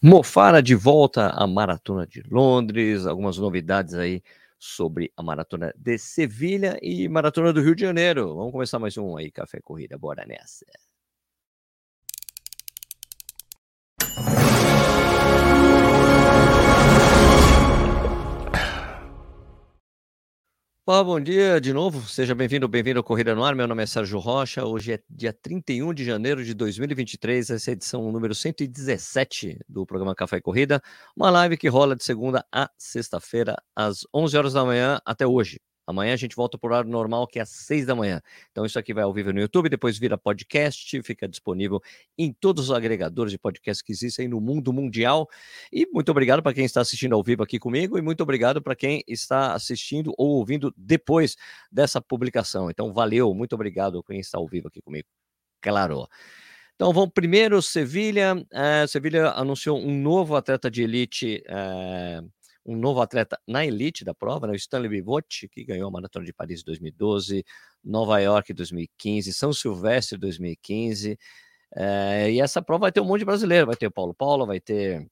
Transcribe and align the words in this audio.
Mofara 0.00 0.62
de 0.62 0.76
volta 0.76 1.30
à 1.30 1.44
Maratona 1.46 2.06
de 2.06 2.22
Londres, 2.30 3.04
algumas 3.04 3.36
novidades 3.36 3.94
aí 3.94 4.22
sobre 4.56 5.12
a 5.16 5.22
Maratona 5.24 5.74
de 5.76 5.98
Sevilha 5.98 6.78
e 6.80 7.08
Maratona 7.08 7.52
do 7.52 7.60
Rio 7.60 7.74
de 7.74 7.82
Janeiro. 7.82 8.34
Vamos 8.34 8.52
começar 8.52 8.78
mais 8.78 8.96
um 8.96 9.16
aí, 9.16 9.30
Café 9.30 9.60
Corrida, 9.60 9.98
bora 9.98 10.24
nessa. 10.24 10.64
Bom 20.88 21.20
dia 21.20 21.60
de 21.60 21.70
novo. 21.70 22.08
Seja 22.08 22.34
bem-vindo, 22.34 22.66
bem-vindo 22.66 22.98
ao 22.98 23.04
Corrida 23.04 23.34
no 23.34 23.44
Ar. 23.44 23.54
Meu 23.54 23.68
nome 23.68 23.82
é 23.82 23.86
Sérgio 23.86 24.18
Rocha. 24.18 24.64
Hoje 24.64 24.94
é 24.94 25.00
dia 25.06 25.34
31 25.34 25.92
de 25.92 26.02
janeiro 26.02 26.42
de 26.42 26.54
2023, 26.54 27.50
essa 27.50 27.70
é 27.70 27.72
a 27.72 27.74
edição 27.74 28.10
número 28.10 28.34
117 28.34 29.58
do 29.68 29.84
programa 29.84 30.14
Café 30.14 30.38
e 30.38 30.40
Corrida. 30.40 30.80
Uma 31.14 31.28
live 31.28 31.58
que 31.58 31.68
rola 31.68 31.94
de 31.94 32.02
segunda 32.02 32.42
a 32.50 32.70
sexta-feira, 32.78 33.54
às 33.76 34.06
11 34.14 34.38
horas 34.38 34.52
da 34.54 34.64
manhã 34.64 34.98
até 35.04 35.26
hoje. 35.26 35.60
Amanhã 35.88 36.12
a 36.12 36.16
gente 36.16 36.36
volta 36.36 36.58
para 36.58 36.68
o 36.68 36.70
horário 36.70 36.90
normal, 36.90 37.26
que 37.26 37.38
é 37.38 37.42
às 37.42 37.48
seis 37.48 37.86
da 37.86 37.94
manhã. 37.94 38.20
Então, 38.50 38.66
isso 38.66 38.78
aqui 38.78 38.92
vai 38.92 39.02
ao 39.02 39.12
vivo 39.12 39.32
no 39.32 39.40
YouTube, 39.40 39.70
depois 39.70 39.96
vira 39.96 40.18
podcast, 40.18 41.02
fica 41.02 41.26
disponível 41.26 41.80
em 42.18 42.30
todos 42.30 42.68
os 42.68 42.76
agregadores 42.76 43.32
de 43.32 43.38
podcast 43.38 43.82
que 43.82 43.90
existem 43.90 44.28
no 44.28 44.38
mundo 44.38 44.70
mundial. 44.70 45.26
E 45.72 45.88
muito 45.90 46.10
obrigado 46.10 46.42
para 46.42 46.52
quem 46.52 46.66
está 46.66 46.82
assistindo 46.82 47.14
ao 47.14 47.22
vivo 47.22 47.42
aqui 47.42 47.58
comigo, 47.58 47.96
e 47.96 48.02
muito 48.02 48.22
obrigado 48.22 48.60
para 48.60 48.76
quem 48.76 49.02
está 49.08 49.54
assistindo 49.54 50.12
ou 50.18 50.36
ouvindo 50.36 50.74
depois 50.76 51.36
dessa 51.72 52.02
publicação. 52.02 52.68
Então, 52.68 52.92
valeu, 52.92 53.32
muito 53.32 53.54
obrigado 53.54 54.02
quem 54.02 54.20
está 54.20 54.36
ao 54.36 54.46
vivo 54.46 54.68
aqui 54.68 54.82
comigo. 54.82 55.08
Claro. 55.62 56.06
Então 56.74 56.92
vamos 56.92 57.10
primeiro, 57.12 57.60
Sevilha. 57.60 58.46
É, 58.52 58.86
Sevilha 58.86 59.30
anunciou 59.30 59.78
um 59.80 60.00
novo 60.00 60.36
atleta 60.36 60.70
de 60.70 60.82
elite 60.84 61.42
é, 61.44 62.20
um 62.68 62.76
novo 62.76 63.00
atleta 63.00 63.40
na 63.46 63.64
elite 63.64 64.04
da 64.04 64.14
prova, 64.14 64.46
né? 64.46 64.52
o 64.52 64.56
Stanley 64.56 64.90
Bivotti, 64.90 65.48
que 65.48 65.64
ganhou 65.64 65.88
a 65.88 65.90
Maratona 65.90 66.26
de 66.26 66.34
Paris 66.34 66.60
em 66.60 66.64
2012, 66.66 67.42
Nova 67.82 68.18
York 68.20 68.52
em 68.52 68.54
2015, 68.54 69.32
São 69.32 69.54
Silvestre 69.54 70.16
em 70.16 70.20
2015. 70.20 71.18
É, 71.74 72.30
e 72.30 72.40
essa 72.40 72.60
prova 72.60 72.82
vai 72.82 72.92
ter 72.92 73.00
um 73.00 73.06
monte 73.06 73.20
de 73.20 73.24
brasileiro, 73.24 73.66
vai 73.66 73.76
ter 73.76 73.86
o 73.86 73.90
Paulo 73.90 74.12
Paulo, 74.12 74.46
vai 74.46 74.60
ter 74.60 75.08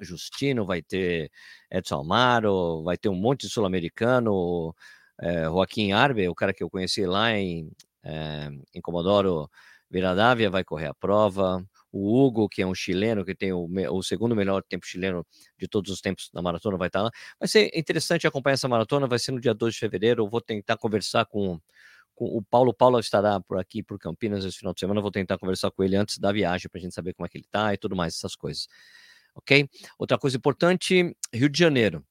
Justino, 0.00 0.66
vai 0.66 0.82
ter 0.82 1.30
Edson 1.70 2.00
Amaro, 2.00 2.82
vai 2.82 2.96
ter 2.98 3.08
um 3.08 3.14
monte 3.14 3.42
de 3.42 3.50
sul-americano, 3.52 4.74
é, 5.20 5.44
Joaquim 5.44 5.92
Arbe, 5.92 6.28
o 6.28 6.34
cara 6.34 6.52
que 6.52 6.62
eu 6.64 6.70
conheci 6.70 7.06
lá 7.06 7.32
em, 7.32 7.70
é, 8.04 8.48
em 8.74 8.80
Comodoro 8.80 9.48
Viradávia, 9.88 10.50
vai 10.50 10.64
correr 10.64 10.86
a 10.88 10.94
prova 10.94 11.64
o 11.92 12.26
Hugo, 12.26 12.48
que 12.48 12.62
é 12.62 12.66
um 12.66 12.74
chileno, 12.74 13.24
que 13.24 13.34
tem 13.34 13.52
o, 13.52 13.68
o, 13.90 14.02
segundo 14.02 14.34
melhor 14.34 14.62
tempo 14.62 14.86
chileno 14.86 15.26
de 15.58 15.66
todos 15.66 15.90
os 15.90 16.00
tempos 16.00 16.30
na 16.32 16.40
maratona, 16.40 16.76
vai 16.76 16.88
estar 16.88 17.02
lá. 17.02 17.10
Vai 17.38 17.48
ser 17.48 17.70
interessante 17.74 18.26
acompanhar 18.26 18.54
essa 18.54 18.68
maratona, 18.68 19.06
vai 19.06 19.18
ser 19.18 19.32
no 19.32 19.40
dia 19.40 19.54
2 19.54 19.74
de 19.74 19.80
fevereiro. 19.80 20.22
Eu 20.24 20.28
vou 20.28 20.40
tentar 20.40 20.76
conversar 20.76 21.26
com, 21.26 21.60
com 22.14 22.26
o 22.26 22.42
Paulo. 22.42 22.70
O 22.70 22.74
Paulo 22.74 22.98
estará 23.00 23.40
por 23.40 23.58
aqui, 23.58 23.82
por 23.82 23.98
Campinas, 23.98 24.44
esse 24.44 24.58
final 24.58 24.72
de 24.72 24.80
semana. 24.80 24.98
Eu 24.98 25.02
vou 25.02 25.10
tentar 25.10 25.38
conversar 25.38 25.70
com 25.70 25.82
ele 25.82 25.96
antes 25.96 26.18
da 26.18 26.32
viagem, 26.32 26.68
para 26.70 26.78
a 26.78 26.82
gente 26.82 26.94
saber 26.94 27.14
como 27.14 27.26
é 27.26 27.28
que 27.28 27.38
ele 27.38 27.44
está 27.44 27.74
e 27.74 27.76
tudo 27.76 27.96
mais, 27.96 28.14
essas 28.14 28.36
coisas. 28.36 28.68
Ok? 29.34 29.68
Outra 29.98 30.18
coisa 30.18 30.36
importante: 30.36 31.16
Rio 31.32 31.48
de 31.48 31.58
Janeiro. 31.58 32.04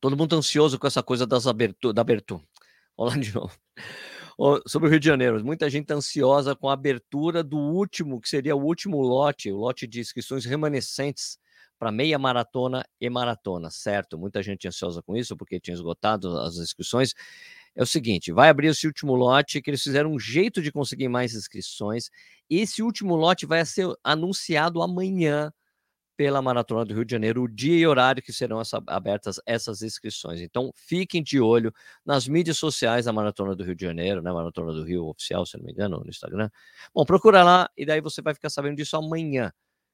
Todo 0.00 0.16
mundo 0.16 0.36
ansioso 0.36 0.78
com 0.78 0.86
essa 0.86 1.02
coisa 1.02 1.26
das 1.26 1.46
aberturas, 1.46 1.94
da 1.94 2.02
abertura. 2.02 2.42
Vamos 2.96 3.14
lá 3.14 3.20
de 3.20 3.32
novo 3.34 3.56
sobre 4.66 4.88
o 4.88 4.90
Rio 4.90 5.00
de 5.00 5.06
Janeiro, 5.06 5.44
muita 5.44 5.68
gente 5.68 5.92
ansiosa 5.92 6.54
com 6.54 6.68
a 6.68 6.72
abertura 6.72 7.42
do 7.42 7.58
último, 7.58 8.20
que 8.20 8.28
seria 8.28 8.54
o 8.54 8.62
último 8.62 9.00
lote, 9.00 9.50
o 9.50 9.56
lote 9.56 9.86
de 9.86 10.00
inscrições 10.00 10.44
remanescentes 10.44 11.38
para 11.78 11.90
meia 11.92 12.18
maratona 12.18 12.84
e 13.00 13.10
maratona, 13.10 13.70
certo? 13.70 14.18
Muita 14.18 14.42
gente 14.42 14.68
ansiosa 14.68 15.02
com 15.02 15.16
isso, 15.16 15.36
porque 15.36 15.60
tinha 15.60 15.74
esgotado 15.74 16.38
as 16.38 16.56
inscrições. 16.56 17.14
É 17.74 17.82
o 17.82 17.86
seguinte: 17.86 18.32
vai 18.32 18.48
abrir 18.48 18.68
esse 18.68 18.86
último 18.86 19.14
lote, 19.14 19.60
que 19.60 19.70
eles 19.70 19.82
fizeram 19.82 20.12
um 20.12 20.18
jeito 20.18 20.62
de 20.62 20.72
conseguir 20.72 21.08
mais 21.08 21.34
inscrições. 21.34 22.10
Esse 22.48 22.82
último 22.82 23.16
lote 23.16 23.46
vai 23.46 23.64
ser 23.64 23.88
anunciado 24.04 24.82
amanhã 24.82 25.52
pela 26.18 26.42
Maratona 26.42 26.84
do 26.84 26.92
Rio 26.92 27.04
de 27.04 27.12
Janeiro, 27.12 27.44
o 27.44 27.48
dia 27.48 27.78
e 27.78 27.86
horário 27.86 28.20
que 28.20 28.32
serão 28.32 28.60
essa, 28.60 28.82
abertas 28.88 29.40
essas 29.46 29.82
inscrições. 29.82 30.40
Então, 30.40 30.72
fiquem 30.74 31.22
de 31.22 31.38
olho 31.40 31.72
nas 32.04 32.26
mídias 32.26 32.58
sociais 32.58 33.04
da 33.04 33.12
Maratona 33.12 33.54
do 33.54 33.62
Rio 33.62 33.76
de 33.76 33.86
Janeiro, 33.86 34.20
né? 34.20 34.32
Maratona 34.32 34.72
do 34.72 34.82
Rio 34.82 35.06
Oficial, 35.06 35.46
se 35.46 35.56
não 35.56 35.64
me 35.64 35.70
engano, 35.70 36.00
no 36.00 36.10
Instagram. 36.10 36.50
Bom, 36.92 37.04
procura 37.04 37.44
lá 37.44 37.70
e 37.76 37.86
daí 37.86 38.00
você 38.00 38.20
vai 38.20 38.34
ficar 38.34 38.50
sabendo 38.50 38.74
disso 38.74 38.96
amanhã, 38.96 39.52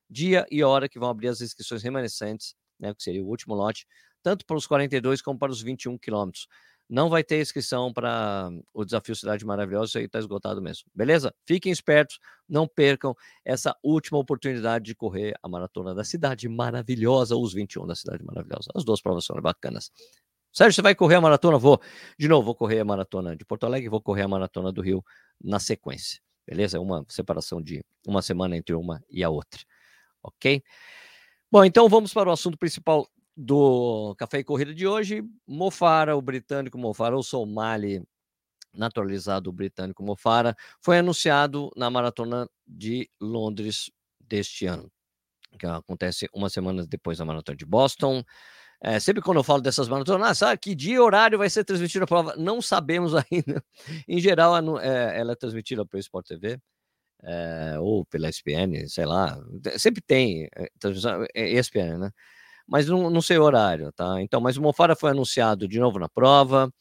dia 0.08 0.46
e 0.50 0.64
hora 0.64 0.88
que 0.88 0.98
vão 0.98 1.10
abrir 1.10 1.28
as 1.28 1.42
inscrições 1.42 1.82
remanescentes, 1.82 2.54
né? 2.80 2.94
Que 2.94 3.02
seria 3.02 3.22
o 3.22 3.28
último 3.28 3.54
lote, 3.54 3.86
tanto 4.22 4.46
para 4.46 4.56
os 4.56 4.66
42 4.66 5.20
como 5.20 5.38
para 5.38 5.52
os 5.52 5.60
21 5.60 5.98
quilômetros. 5.98 6.48
Não 6.88 7.08
vai 7.08 7.24
ter 7.24 7.40
inscrição 7.40 7.92
para 7.92 8.50
o 8.72 8.84
desafio 8.84 9.16
Cidade 9.16 9.44
Maravilhosa, 9.44 9.86
isso 9.86 9.98
aí 9.98 10.04
está 10.04 10.18
esgotado 10.18 10.60
mesmo. 10.60 10.84
Beleza? 10.94 11.34
Fiquem 11.46 11.72
espertos, 11.72 12.18
não 12.48 12.68
percam 12.68 13.14
essa 13.44 13.74
última 13.82 14.18
oportunidade 14.18 14.84
de 14.84 14.94
correr 14.94 15.34
a 15.42 15.48
maratona 15.48 15.94
da 15.94 16.04
Cidade 16.04 16.48
Maravilhosa, 16.48 17.36
os 17.36 17.54
21 17.54 17.86
da 17.86 17.94
Cidade 17.94 18.22
Maravilhosa. 18.22 18.70
As 18.74 18.84
duas 18.84 19.00
provas 19.00 19.24
são 19.24 19.34
bacanas. 19.40 19.90
Sérgio, 20.52 20.74
você 20.74 20.82
vai 20.82 20.94
correr 20.94 21.16
a 21.16 21.20
maratona? 21.20 21.58
Vou. 21.58 21.80
De 22.16 22.28
novo, 22.28 22.44
vou 22.44 22.54
correr 22.54 22.80
a 22.80 22.84
maratona 22.84 23.34
de 23.34 23.44
Porto 23.44 23.64
Alegre, 23.64 23.88
vou 23.88 24.00
correr 24.00 24.22
a 24.22 24.28
maratona 24.28 24.70
do 24.70 24.82
Rio 24.82 25.02
na 25.42 25.58
sequência. 25.58 26.20
Beleza? 26.46 26.76
É 26.76 26.80
uma 26.80 27.04
separação 27.08 27.60
de 27.60 27.84
uma 28.06 28.22
semana 28.22 28.56
entre 28.56 28.74
uma 28.74 29.02
e 29.10 29.24
a 29.24 29.30
outra. 29.30 29.60
Ok? 30.22 30.62
Bom, 31.50 31.64
então 31.64 31.88
vamos 31.88 32.12
para 32.12 32.28
o 32.28 32.32
assunto 32.32 32.56
principal 32.58 33.08
do 33.36 34.14
Café 34.16 34.38
e 34.38 34.44
Corrida 34.44 34.74
de 34.74 34.86
hoje, 34.86 35.22
Mofara, 35.46 36.16
o 36.16 36.22
britânico 36.22 36.78
Mofara, 36.78 37.16
ou 37.16 37.22
Somali 37.22 38.02
naturalizado 38.76 39.52
britânico 39.52 40.02
Mofara, 40.02 40.56
foi 40.80 40.98
anunciado 40.98 41.70
na 41.76 41.88
maratona 41.90 42.48
de 42.66 43.08
Londres 43.20 43.90
deste 44.20 44.66
ano, 44.66 44.90
que 45.58 45.66
acontece 45.66 46.28
uma 46.34 46.50
semana 46.50 46.86
depois 46.86 47.18
da 47.18 47.24
maratona 47.24 47.56
de 47.56 47.64
Boston. 47.64 48.24
É, 48.82 49.00
sempre 49.00 49.22
quando 49.22 49.38
eu 49.38 49.44
falo 49.44 49.62
dessas 49.62 49.88
maratonas, 49.88 50.28
ah, 50.28 50.34
sabe 50.34 50.58
que 50.58 50.74
dia 50.74 50.96
e 50.96 50.98
horário 50.98 51.38
vai 51.38 51.48
ser 51.48 51.64
transmitida 51.64 52.04
a 52.04 52.08
prova? 52.08 52.34
Não 52.36 52.60
sabemos 52.60 53.12
ainda. 53.30 53.64
em 54.06 54.20
geral, 54.20 54.56
é, 54.80 55.18
ela 55.18 55.32
é 55.32 55.36
transmitida 55.36 55.86
pelo 55.86 56.00
Sport 56.00 56.26
TV. 56.26 56.58
É, 57.26 57.78
ou 57.80 58.04
pela 58.04 58.28
ESPN, 58.28 58.86
sei 58.86 59.06
lá, 59.06 59.40
sempre 59.78 60.02
tem 60.02 60.46
é, 60.54 60.68
transmissão, 60.78 61.24
é 61.34 61.52
ESPN, 61.52 61.96
né? 61.96 62.10
Mas 62.66 62.86
não, 62.88 63.10
não 63.10 63.20
sei 63.22 63.38
o 63.38 63.42
horário, 63.42 63.92
tá? 63.92 64.20
Então, 64.22 64.40
mas 64.40 64.56
o 64.56 64.62
Mofara 64.62 64.96
foi 64.96 65.10
anunciado 65.10 65.68
de 65.68 65.78
novo 65.78 65.98
na 65.98 66.08
prova. 66.08 66.72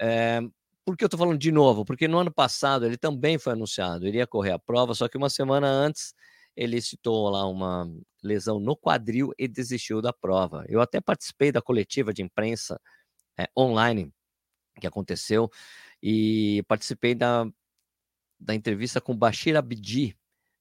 É, 0.00 0.40
por 0.84 0.96
que 0.96 1.04
eu 1.04 1.08
tô 1.08 1.16
falando 1.18 1.38
de 1.38 1.52
novo? 1.52 1.84
Porque 1.84 2.08
no 2.08 2.18
ano 2.18 2.32
passado 2.32 2.86
ele 2.86 2.96
também 2.98 3.38
foi 3.38 3.52
anunciado, 3.54 4.06
iria 4.06 4.26
correr 4.26 4.52
a 4.52 4.58
prova, 4.58 4.94
só 4.94 5.08
que 5.08 5.16
uma 5.16 5.30
semana 5.30 5.68
antes 5.68 6.14
ele 6.56 6.80
citou 6.80 7.30
lá 7.30 7.46
uma 7.46 7.90
lesão 8.22 8.60
no 8.60 8.76
quadril 8.76 9.32
e 9.38 9.48
desistiu 9.48 10.00
da 10.02 10.12
prova. 10.12 10.64
Eu 10.68 10.80
até 10.80 11.00
participei 11.00 11.50
da 11.52 11.62
coletiva 11.62 12.12
de 12.12 12.22
imprensa 12.22 12.80
é, 13.38 13.48
online 13.58 14.12
que 14.80 14.86
aconteceu 14.86 15.50
e 16.02 16.62
participei 16.68 17.14
da, 17.14 17.46
da 18.38 18.54
entrevista 18.54 19.00
com 19.00 19.16
Bashir 19.16 19.56
Abdi, 19.56 20.16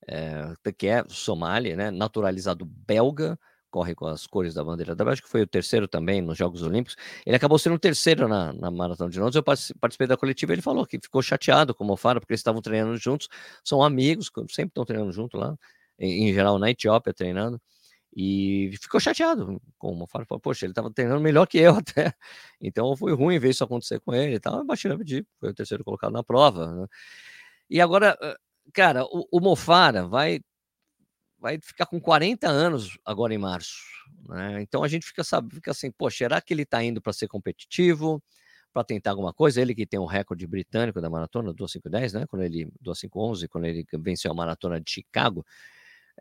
é, 0.08 0.54
que 0.78 0.88
é 0.88 1.04
Somália, 1.10 1.76
né, 1.76 1.92
naturalizado 1.92 2.66
belga, 2.66 3.38
corre 3.74 3.96
com 3.96 4.06
as 4.06 4.28
cores 4.28 4.54
da 4.54 4.64
bandeira 4.64 4.96
da 4.96 5.04
Bélgica, 5.04 5.28
foi 5.28 5.42
o 5.42 5.48
terceiro 5.48 5.88
também 5.88 6.22
nos 6.22 6.38
Jogos 6.38 6.62
Olímpicos. 6.62 6.96
Ele 7.26 7.36
acabou 7.36 7.58
sendo 7.58 7.76
o 7.76 7.80
terceiro 7.80 8.28
na, 8.28 8.54
na 8.54 8.70
Maratona 8.70 9.10
de 9.10 9.20
Londres. 9.20 9.36
Eu 9.36 9.42
participei 9.44 10.06
da 10.06 10.16
coletiva 10.16 10.54
ele 10.54 10.62
falou 10.62 10.86
que 10.86 11.00
ficou 11.02 11.24
chateado 11.24 11.74
com 11.74 11.84
o 11.84 11.88
Mofara, 11.88 12.20
porque 12.20 12.34
eles 12.34 12.40
estavam 12.40 12.62
treinando 12.62 12.96
juntos, 12.98 13.28
são 13.64 13.82
amigos, 13.82 14.30
sempre 14.50 14.70
estão 14.70 14.86
treinando 14.86 15.12
junto 15.12 15.38
lá, 15.38 15.58
em, 15.98 16.30
em 16.30 16.34
geral 16.34 16.60
na 16.60 16.70
Etiópia 16.70 17.12
treinando. 17.16 17.60
E 18.16 18.72
ficou 18.80 19.00
chateado 19.00 19.60
com 19.80 19.92
o 19.92 19.96
Mofara. 19.96 20.24
Falou, 20.26 20.40
poxa, 20.40 20.66
ele 20.68 20.72
estava 20.72 20.92
treinando 20.92 21.20
melhor 21.20 21.48
que 21.48 21.58
eu 21.58 21.74
até. 21.78 22.14
Então 22.62 22.96
foi 22.96 23.14
ruim 23.16 23.40
ver 23.40 23.50
isso 23.50 23.64
acontecer 23.64 24.00
com 24.02 24.14
ele 24.14 24.36
e 24.36 24.40
tal. 24.40 24.64
Pedir, 25.00 25.26
foi 25.40 25.50
o 25.50 25.54
terceiro 25.54 25.84
colocado 25.84 26.12
na 26.12 26.24
prova. 26.24 26.72
Né? 26.76 26.88
E 27.72 27.82
agora, 27.82 28.16
cara, 28.72 29.04
o, 29.06 29.28
o 29.32 29.40
Mofara 29.42 30.06
vai 30.08 30.42
vai 31.44 31.60
ficar 31.62 31.86
com 31.86 32.00
40 32.00 32.48
anos 32.48 32.98
agora 33.04 33.34
em 33.34 33.38
março. 33.38 33.84
Né? 34.30 34.62
Então 34.62 34.82
a 34.82 34.88
gente 34.88 35.06
fica, 35.06 35.26
sabe, 35.26 35.54
fica 35.54 35.72
assim, 35.72 35.92
pô, 35.92 36.10
será 36.10 36.40
que 36.40 36.54
ele 36.54 36.62
está 36.64 36.82
indo 36.82 37.02
para 37.02 37.12
ser 37.12 37.28
competitivo, 37.28 38.24
para 38.72 38.86
tentar 38.86 39.12
alguma 39.12 39.34
coisa? 39.34 39.62
Ele 39.62 39.76
que 39.76 39.86
tem 39.86 40.00
um 40.00 40.06
recorde 40.06 40.48
britânico 40.48 41.02
da 41.02 41.10
maratona, 41.10 41.54
2510, 41.54 42.14
né? 42.14 42.26
Quando 42.28 42.44
ele, 42.44 42.72
2511, 42.80 43.50
quando 43.50 43.66
ele 43.66 43.86
venceu 44.00 44.32
a 44.32 44.34
maratona 44.34 44.80
de 44.80 44.90
Chicago. 44.90 45.46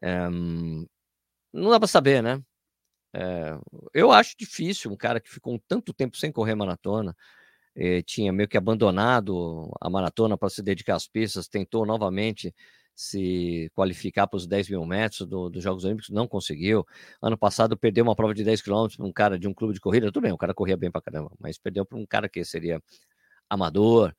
É, 0.02 0.28
não 0.28 1.70
dá 1.70 1.78
para 1.78 1.86
saber, 1.86 2.20
né? 2.20 2.42
É, 3.14 3.56
eu 3.94 4.10
acho 4.10 4.34
difícil 4.36 4.90
um 4.90 4.96
cara 4.96 5.20
que 5.20 5.30
ficou 5.30 5.54
um 5.54 5.58
tanto 5.68 5.92
tempo 5.94 6.16
sem 6.16 6.32
correr 6.32 6.56
maratona, 6.56 7.14
eh, 7.76 8.02
tinha 8.02 8.32
meio 8.32 8.48
que 8.48 8.56
abandonado 8.56 9.70
a 9.80 9.88
maratona 9.90 10.36
para 10.36 10.50
se 10.50 10.62
dedicar 10.62 10.96
às 10.96 11.06
pistas, 11.06 11.48
tentou 11.48 11.86
novamente 11.86 12.54
se 12.94 13.70
qualificar 13.74 14.26
para 14.26 14.36
os 14.36 14.46
10 14.46 14.68
mil 14.68 14.84
metros 14.84 15.26
dos 15.26 15.50
do 15.50 15.60
Jogos 15.60 15.84
Olímpicos, 15.84 16.10
não 16.10 16.28
conseguiu. 16.28 16.86
Ano 17.20 17.36
passado 17.36 17.76
perdeu 17.76 18.04
uma 18.04 18.14
prova 18.14 18.34
de 18.34 18.44
10 18.44 18.62
quilômetros 18.62 18.96
para 18.96 19.06
um 19.06 19.12
cara 19.12 19.38
de 19.38 19.48
um 19.48 19.54
clube 19.54 19.74
de 19.74 19.80
corrida, 19.80 20.06
tudo 20.06 20.22
bem, 20.22 20.32
o 20.32 20.38
cara 20.38 20.54
corria 20.54 20.76
bem 20.76 20.90
para 20.90 21.00
caramba, 21.00 21.30
mas 21.38 21.58
perdeu 21.58 21.84
para 21.84 21.98
um 21.98 22.06
cara 22.06 22.28
que 22.28 22.44
seria 22.44 22.80
amador. 23.48 24.14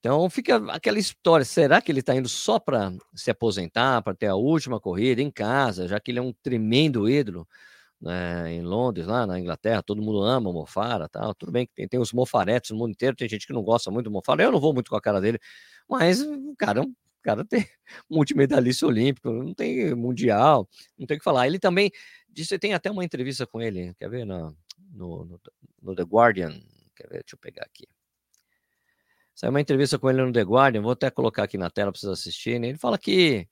Então 0.00 0.28
fica 0.30 0.56
aquela 0.72 0.98
história: 0.98 1.44
será 1.44 1.80
que 1.80 1.90
ele 1.90 2.00
está 2.00 2.14
indo 2.14 2.28
só 2.28 2.58
para 2.58 2.92
se 3.14 3.30
aposentar, 3.30 4.02
para 4.02 4.14
ter 4.14 4.26
a 4.26 4.34
última 4.36 4.80
corrida 4.80 5.20
em 5.20 5.30
casa, 5.30 5.88
já 5.88 5.98
que 6.00 6.10
ele 6.10 6.18
é 6.18 6.22
um 6.22 6.32
tremendo 6.42 7.08
ídolo? 7.08 7.46
Né, 8.00 8.54
em 8.54 8.62
Londres, 8.62 9.08
lá 9.08 9.26
na 9.26 9.40
Inglaterra, 9.40 9.82
todo 9.82 10.00
mundo 10.00 10.22
ama 10.22 10.48
o 10.50 10.52
Mofara, 10.52 11.08
tal. 11.08 11.34
Tudo 11.34 11.50
bem 11.50 11.66
que 11.66 11.72
tem, 11.74 11.88
tem 11.88 11.98
os 11.98 12.12
mofaretes 12.12 12.70
no 12.70 12.76
mundo 12.76 12.92
inteiro, 12.92 13.16
tem 13.16 13.28
gente 13.28 13.44
que 13.44 13.52
não 13.52 13.62
gosta 13.62 13.90
muito 13.90 14.04
do 14.04 14.12
Mofara. 14.12 14.44
Eu 14.44 14.52
não 14.52 14.60
vou 14.60 14.72
muito 14.72 14.88
com 14.88 14.96
a 14.96 15.00
cara 15.00 15.20
dele, 15.20 15.40
mas 15.88 16.24
cara, 16.56 16.82
o 16.82 16.94
cara 17.28 17.44
tem 17.44 17.66
multimedalista 18.08 18.86
olímpico, 18.86 19.30
não 19.30 19.52
tem 19.52 19.94
mundial, 19.94 20.66
não 20.98 21.06
tem 21.06 21.16
o 21.16 21.20
que 21.20 21.24
falar. 21.24 21.46
Ele 21.46 21.58
também 21.58 21.90
disse, 22.30 22.58
tem 22.58 22.72
até 22.72 22.90
uma 22.90 23.04
entrevista 23.04 23.46
com 23.46 23.60
ele, 23.60 23.94
quer 23.98 24.08
ver 24.08 24.24
no, 24.24 24.56
no, 24.92 25.40
no, 25.82 25.94
The 25.94 26.04
Guardian, 26.04 26.58
quer 26.96 27.08
ver? 27.08 27.22
Deixa 27.22 27.34
eu 27.34 27.38
pegar 27.38 27.64
aqui. 27.64 27.86
Saiu 29.34 29.50
uma 29.50 29.60
entrevista 29.60 29.98
com 29.98 30.08
ele 30.08 30.22
no 30.22 30.32
The 30.32 30.42
Guardian, 30.42 30.80
vou 30.80 30.92
até 30.92 31.10
colocar 31.10 31.44
aqui 31.44 31.58
na 31.58 31.70
tela 31.70 31.92
para 31.92 32.00
vocês 32.00 32.12
assistirem. 32.12 32.70
Ele 32.70 32.78
fala 32.78 32.98
que 32.98 33.46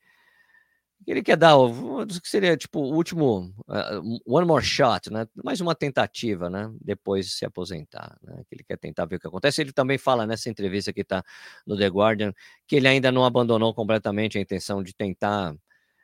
ele 1.06 1.22
quer 1.22 1.36
dar 1.36 1.56
o 1.56 2.04
que 2.06 2.28
seria 2.28 2.56
tipo 2.56 2.80
o 2.80 2.94
último 2.94 3.54
uh, 3.68 4.20
one 4.26 4.46
more 4.46 4.64
shot, 4.64 5.10
né? 5.10 5.26
Mais 5.42 5.60
uma 5.60 5.74
tentativa, 5.74 6.50
né? 6.50 6.72
Depois 6.80 7.26
de 7.26 7.32
se 7.32 7.44
aposentar, 7.44 8.18
né? 8.22 8.42
Ele 8.50 8.64
quer 8.64 8.76
tentar 8.76 9.06
ver 9.06 9.16
o 9.16 9.20
que 9.20 9.26
acontece. 9.28 9.60
Ele 9.60 9.72
também 9.72 9.98
fala 9.98 10.26
nessa 10.26 10.50
entrevista 10.50 10.92
que 10.92 11.02
está 11.02 11.22
no 11.66 11.76
The 11.76 11.86
Guardian 11.86 12.32
que 12.66 12.76
ele 12.76 12.88
ainda 12.88 13.12
não 13.12 13.24
abandonou 13.24 13.72
completamente 13.72 14.36
a 14.36 14.40
intenção 14.40 14.82
de 14.82 14.92
tentar 14.94 15.54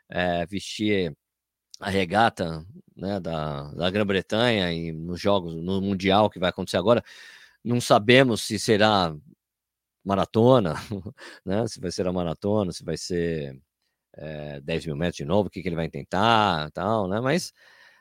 é, 0.08 0.46
vestir 0.46 1.16
a 1.80 1.90
regata 1.90 2.64
né, 2.96 3.18
da, 3.20 3.72
da 3.72 3.90
Grã-Bretanha 3.90 4.72
e 4.72 4.92
nos 4.92 5.20
jogos 5.20 5.54
no 5.54 5.80
mundial 5.80 6.30
que 6.30 6.38
vai 6.38 6.50
acontecer 6.50 6.76
agora. 6.76 7.02
Não 7.64 7.80
sabemos 7.80 8.42
se 8.42 8.58
será 8.58 9.14
maratona, 10.04 10.74
né? 11.44 11.66
Se 11.68 11.80
vai 11.80 11.90
ser 11.90 12.06
a 12.06 12.12
maratona, 12.12 12.72
se 12.72 12.84
vai 12.84 12.96
ser 12.96 13.60
é, 14.16 14.60
10 14.60 14.86
mil 14.86 14.96
metros 14.96 15.16
de 15.16 15.24
novo, 15.24 15.48
o 15.48 15.50
que, 15.50 15.62
que 15.62 15.68
ele 15.68 15.76
vai 15.76 15.88
tentar, 15.88 16.70
tal, 16.72 17.08
né? 17.08 17.20
Mas 17.20 17.52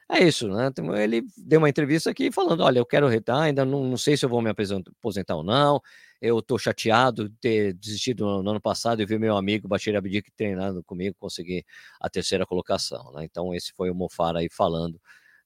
é 0.09 0.23
isso, 0.25 0.49
né? 0.49 0.69
Ele 1.01 1.23
deu 1.37 1.59
uma 1.59 1.69
entrevista 1.69 2.09
aqui 2.11 2.31
falando: 2.31 2.61
olha, 2.63 2.79
eu 2.79 2.85
quero 2.85 3.07
retar, 3.07 3.41
ainda 3.43 3.63
não, 3.63 3.85
não 3.85 3.97
sei 3.97 4.17
se 4.17 4.25
eu 4.25 4.29
vou 4.29 4.41
me 4.41 4.49
aposentar 4.49 5.35
ou 5.35 5.43
não. 5.43 5.81
Eu 6.21 6.39
estou 6.39 6.59
chateado 6.59 7.29
de 7.29 7.35
ter 7.37 7.73
desistido 7.73 8.25
no, 8.25 8.43
no, 8.43 8.51
ano 8.51 8.61
passado 8.61 9.01
e 9.01 9.05
ver 9.05 9.19
meu 9.19 9.37
amigo 9.37 9.67
Bashir 9.67 9.95
Abdic 9.95 10.29
treinando 10.35 10.83
comigo 10.83 11.15
conseguir 11.19 11.65
a 11.99 12.09
terceira 12.09 12.45
colocação, 12.45 13.11
né? 13.13 13.23
Então, 13.23 13.55
esse 13.55 13.73
foi 13.73 13.89
o 13.89 13.95
Mofara 13.95 14.39
aí 14.39 14.49
falando 14.49 14.99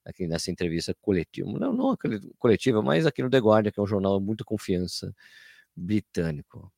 aqui 0.04 0.28
nessa 0.28 0.52
entrevista 0.52 0.94
coletiva, 1.02 1.48
não, 1.60 1.74
não 1.74 1.98
coletiva, 2.40 2.82
mas 2.82 3.06
aqui 3.06 3.24
no 3.24 3.30
The 3.30 3.40
Guardian, 3.40 3.72
que 3.72 3.80
é 3.80 3.84
um 3.84 3.88
jornal 3.88 4.20
de 4.20 4.26
muita 4.26 4.44
confiança 4.44 5.14
britânico. 5.76 6.72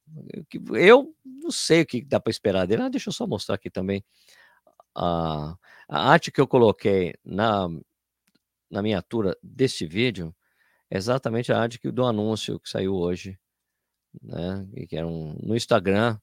Eu 0.74 1.14
não 1.26 1.52
sei 1.52 1.82
o 1.82 1.86
que 1.86 2.04
dá 2.04 2.20
para 2.20 2.32
esperar 2.32 2.66
dele. 2.66 2.84
Ah, 2.84 2.90
deixa 2.90 3.10
eu 3.10 3.14
só 3.14 3.28
mostrar 3.28 3.56
aqui 3.56 3.70
também 3.70 4.04
a, 4.96 5.56
a 5.88 6.10
arte 6.12 6.32
que 6.32 6.42
eu 6.42 6.48
coloquei 6.48 7.14
na, 7.24 7.68
na 8.70 8.82
miniatura 8.82 9.38
desse 9.44 9.86
vídeo. 9.86 10.36
É 10.90 10.98
exatamente 10.98 11.52
a 11.52 11.60
arte 11.60 11.80
que, 11.80 11.92
do 11.92 12.06
anúncio 12.06 12.60
que 12.60 12.70
saiu 12.70 12.96
hoje, 12.96 13.38
né? 14.22 14.68
Que 14.88 14.98
era 14.98 15.06
um, 15.06 15.38
no 15.44 15.56
Instagram. 15.56 16.18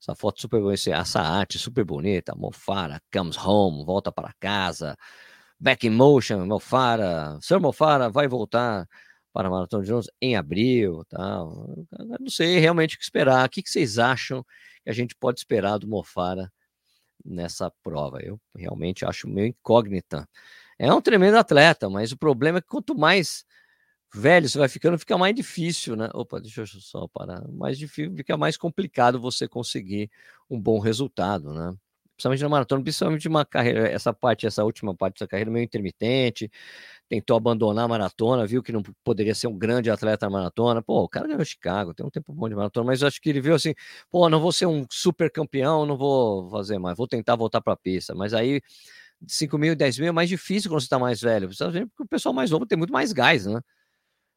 Essa 0.00 0.14
foto 0.14 0.40
super 0.40 0.60
bonita, 0.60 0.90
essa 0.92 1.20
arte 1.20 1.58
super 1.58 1.84
bonita. 1.84 2.34
Mofara 2.34 3.02
comes 3.12 3.36
home, 3.36 3.84
volta 3.84 4.10
para 4.12 4.32
casa. 4.40 4.96
Back 5.58 5.86
in 5.86 5.90
motion, 5.90 6.46
Mofara. 6.46 7.38
Sir 7.42 7.60
Mofara 7.60 8.08
vai 8.08 8.26
voltar 8.26 8.88
para 9.32 9.48
a 9.48 9.50
Maratona 9.50 9.84
de 9.84 9.92
Londres 9.92 10.10
em 10.20 10.36
abril, 10.36 11.04
tal. 11.08 11.86
Não 12.20 12.30
sei 12.30 12.58
realmente 12.58 12.96
o 12.96 12.98
que 12.98 13.04
esperar. 13.04 13.46
O 13.46 13.50
que 13.50 13.62
vocês 13.64 13.98
acham 13.98 14.44
que 14.82 14.90
a 14.90 14.92
gente 14.92 15.14
pode 15.14 15.40
esperar 15.40 15.78
do 15.78 15.88
Mofara 15.88 16.52
nessa 17.24 17.70
prova? 17.82 18.20
Eu 18.22 18.40
realmente 18.56 19.04
acho 19.04 19.28
meio 19.28 19.48
incógnita. 19.48 20.28
É 20.78 20.92
um 20.92 21.00
tremendo 21.00 21.36
atleta, 21.36 21.90
mas 21.90 22.12
o 22.12 22.18
problema 22.18 22.58
é 22.58 22.60
que 22.62 22.68
quanto 22.68 22.96
mais 22.96 23.44
velho 24.14 24.48
você 24.48 24.58
vai 24.58 24.68
ficando, 24.68 24.98
fica 24.98 25.16
mais 25.18 25.34
difícil, 25.34 25.96
né? 25.96 26.08
Opa, 26.14 26.40
deixa 26.40 26.62
eu 26.62 26.66
só 26.66 27.06
parar. 27.08 27.46
Mais 27.48 27.78
difícil, 27.78 28.14
fica 28.16 28.36
mais 28.36 28.56
complicado 28.56 29.20
você 29.20 29.48
conseguir 29.48 30.10
um 30.48 30.60
bom 30.60 30.78
resultado, 30.80 31.52
né? 31.54 31.74
Principalmente 32.20 32.42
na 32.42 32.48
maratona, 32.50 32.82
principalmente 32.82 33.28
uma 33.28 33.44
carreira, 33.46 33.88
essa 33.88 34.12
parte, 34.12 34.46
essa 34.46 34.62
última 34.64 34.94
parte 34.94 35.20
da 35.20 35.26
carreira 35.26 35.50
meio 35.50 35.64
intermitente, 35.64 36.50
tentou 37.08 37.36
abandonar 37.36 37.86
a 37.86 37.88
maratona, 37.88 38.46
viu 38.46 38.62
que 38.62 38.72
não 38.72 38.82
poderia 39.04 39.34
ser 39.34 39.46
um 39.48 39.58
grande 39.58 39.90
atleta 39.90 40.26
na 40.26 40.30
maratona. 40.30 40.82
Pô, 40.82 41.02
o 41.02 41.08
cara 41.08 41.26
ganhou 41.28 41.44
Chicago, 41.44 41.94
tem 41.94 42.04
um 42.06 42.10
tempo 42.10 42.32
bom 42.32 42.48
de 42.48 42.54
maratona, 42.54 42.86
mas 42.86 43.02
acho 43.02 43.20
que 43.20 43.30
ele 43.30 43.40
viu 43.40 43.54
assim, 43.54 43.74
pô, 44.10 44.28
não 44.28 44.40
vou 44.40 44.52
ser 44.52 44.66
um 44.66 44.86
super 44.90 45.30
campeão, 45.30 45.86
não 45.86 45.96
vou 45.96 46.50
fazer 46.50 46.78
mais, 46.78 46.96
vou 46.96 47.08
tentar 47.08 47.36
voltar 47.36 47.60
para 47.60 47.72
a 47.72 47.76
pista. 47.76 48.14
Mas 48.14 48.34
aí 48.34 48.60
5 49.28 49.58
mil 49.58 49.72
e 49.72 49.76
10 49.76 49.98
mil 49.98 50.08
é 50.08 50.12
mais 50.12 50.28
difícil 50.28 50.70
quando 50.70 50.80
você 50.80 50.86
está 50.86 50.98
mais 50.98 51.20
velho, 51.20 51.48
porque 51.48 52.02
o 52.04 52.08
pessoal 52.08 52.34
mais 52.34 52.50
novo 52.50 52.66
tem 52.66 52.78
muito 52.78 52.92
mais 52.92 53.12
gás, 53.12 53.46
né? 53.46 53.60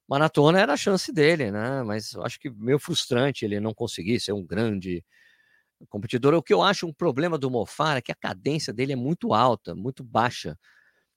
Maratona 0.08 0.60
era 0.60 0.74
a 0.74 0.78
chance 0.78 1.12
dele, 1.14 1.52
né? 1.52 1.84
Mas 1.84 2.16
acho 2.18 2.40
que 2.40 2.50
meio 2.50 2.80
frustrante 2.80 3.46
ele 3.46 3.60
não 3.60 3.74
conseguir 3.74 4.20
ser 4.20 4.34
um 4.34 4.46
grande 4.46 5.04
competidor. 5.90 6.34
O 6.34 6.44
que 6.44 6.54
eu 6.54 6.62
acho 6.62 6.88
um 6.88 6.94
problema 6.94 7.38
do 7.38 7.50
Mofara 7.50 8.00
é 8.00 8.02
que 8.02 8.12
a 8.12 8.16
cadência 8.16 8.74
dele 8.74 8.94
é 8.94 8.96
muito 8.96 9.34
alta, 9.34 9.76
muito 9.76 10.04
baixa 10.04 10.58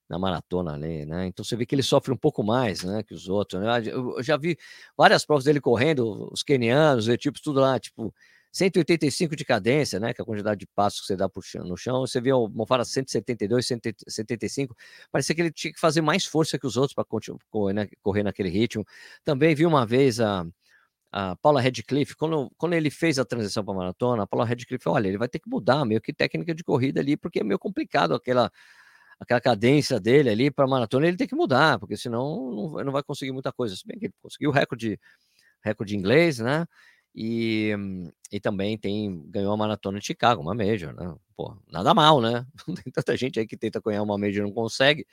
na 0.09 0.19
maratona 0.19 0.75
ali, 0.75 1.05
né? 1.05 1.27
Então 1.27 1.45
você 1.45 1.57
vê 1.57 1.67
que 1.67 1.75
ele 1.75 1.83
sofre 1.83 2.13
um 2.13 2.17
pouco 2.17 2.43
mais, 2.43 2.85
né, 2.85 3.03
que 3.03 3.13
os 3.15 3.29
outros. 3.29 3.61
Né? 3.61 3.83
Eu 3.87 4.23
já 4.23 4.37
vi 4.37 4.57
várias 4.97 5.25
provas 5.25 5.45
dele 5.45 5.61
correndo, 5.61 6.31
os 6.33 6.43
kenianos, 6.43 7.09
os 7.09 7.41
tudo 7.43 7.61
lá, 7.61 7.79
tipo 7.79 8.15
185 8.53 9.37
de 9.37 9.45
cadência, 9.45 10.01
né, 10.01 10.15
que 10.15 10.21
é 10.21 10.23
a 10.23 10.27
quantidade 10.27 10.61
de 10.61 10.67
passos 10.75 11.01
que 11.01 11.07
você 11.07 11.17
dá 11.17 11.29
chão, 11.43 11.65
no 11.65 11.77
chão. 11.77 12.01
Você 12.01 12.21
vê 12.21 12.33
o 12.33 12.49
Mofara 12.49 12.85
172, 12.85 13.67
175, 13.67 14.75
parecia 15.13 15.35
que 15.35 15.43
ele 15.43 15.53
tinha 15.53 15.73
que 15.73 15.81
fazer 15.81 16.01
mais 16.01 16.25
força 16.25 16.59
que 16.59 16.67
os 16.67 16.77
outros 16.77 16.95
para 16.95 17.05
né, 17.75 17.89
correr 18.01 18.23
naquele 18.23 18.49
ritmo. 18.49 18.85
Também 19.25 19.55
vi 19.55 19.67
uma 19.67 19.85
vez 19.85 20.21
a 20.21 20.47
a 21.19 21.35
Paula 21.37 21.63
Redcliffe, 21.63 22.15
quando, 22.15 22.51
quando 22.59 22.75
ele 22.75 22.91
fez 22.91 23.19
a 23.19 23.25
transição 23.25 23.65
para 23.65 23.73
maratona, 23.73 24.25
a 24.25 24.27
Paula 24.27 24.45
Redcliffe, 24.45 24.87
olha, 24.87 25.09
ele 25.09 25.17
vai 25.17 25.29
ter 25.29 25.39
que 25.39 25.49
mudar 25.49 25.83
meio 25.87 25.99
que 25.99 26.13
técnica 26.13 26.55
de 26.55 26.63
corrida 26.63 27.01
ali, 27.01 27.17
porque 27.17 27.41
é 27.41 27.45
meio 27.45 27.59
complicado 27.59 28.15
aquela 28.15 28.53
aquela 29.19 29.41
cadência 29.41 29.99
dele 29.99 30.29
ali 30.29 30.51
para 30.51 30.67
maratona, 30.67 31.09
ele 31.09 31.17
tem 31.17 31.27
que 31.27 31.35
mudar, 31.35 31.79
porque 31.79 31.97
senão 31.97 32.51
não, 32.75 32.85
não 32.85 32.93
vai 32.93 33.03
conseguir 33.03 33.33
muita 33.33 33.51
coisa. 33.51 33.75
Se 33.75 33.87
bem 33.87 33.99
que 33.99 34.07
ele 34.07 34.15
conseguiu 34.23 34.51
o 34.51 34.53
recorde, 34.53 35.01
recorde 35.65 35.97
inglês, 35.97 36.39
né? 36.39 36.67
E, 37.15 37.73
e 38.33 38.39
também 38.41 38.77
tem 38.79 39.23
ganhou 39.31 39.55
a 39.55 39.57
maratona 39.57 39.99
de 40.01 40.07
Chicago, 40.07 40.43
uma 40.43 40.55
major, 40.55 40.95
né? 40.95 41.15
Pô, 41.37 41.57
nada 41.73 41.95
mal, 41.95 42.21
né? 42.21 42.47
tem 42.85 42.93
tanta 42.93 43.17
gente 43.17 43.41
aí 43.41 43.47
que 43.47 43.57
tenta 43.57 43.81
ganhar 43.81 44.03
uma 44.03 44.19
major 44.19 44.41
e 44.41 44.43
não 44.43 44.53
consegue. 44.53 45.07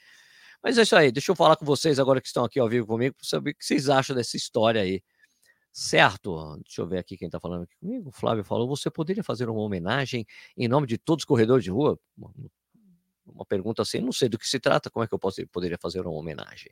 Mas 0.62 0.78
é 0.78 0.82
isso 0.82 0.96
aí, 0.96 1.12
deixa 1.12 1.32
eu 1.32 1.36
falar 1.36 1.56
com 1.56 1.64
vocês 1.64 1.98
agora 1.98 2.20
que 2.20 2.26
estão 2.28 2.44
aqui 2.44 2.60
ao 2.60 2.68
vivo 2.68 2.86
comigo, 2.86 3.16
para 3.16 3.26
saber 3.26 3.52
o 3.52 3.54
que 3.56 3.64
vocês 3.64 3.88
acham 3.88 4.14
dessa 4.16 4.36
história 4.36 4.82
aí. 4.82 5.02
Certo, 5.76 6.56
deixa 6.64 6.82
eu 6.82 6.86
ver 6.86 6.98
aqui 6.98 7.16
quem 7.16 7.26
está 7.26 7.40
falando 7.40 7.64
aqui 7.64 7.74
comigo. 7.80 8.10
O 8.10 8.12
Flávio 8.12 8.44
falou: 8.44 8.68
você 8.68 8.88
poderia 8.88 9.24
fazer 9.24 9.48
uma 9.50 9.60
homenagem 9.60 10.24
em 10.56 10.68
nome 10.68 10.86
de 10.86 10.96
todos 10.96 11.22
os 11.22 11.26
corredores 11.26 11.64
de 11.64 11.70
rua? 11.70 11.98
uma 13.26 13.44
pergunta 13.44 13.82
assim, 13.82 14.00
não 14.00 14.12
sei 14.12 14.28
do 14.28 14.38
que 14.38 14.46
se 14.46 14.60
trata, 14.60 14.88
como 14.88 15.04
é 15.04 15.08
que 15.08 15.14
eu 15.14 15.18
posso, 15.18 15.44
poderia 15.48 15.76
fazer 15.80 16.00
uma 16.02 16.12
homenagem? 16.12 16.70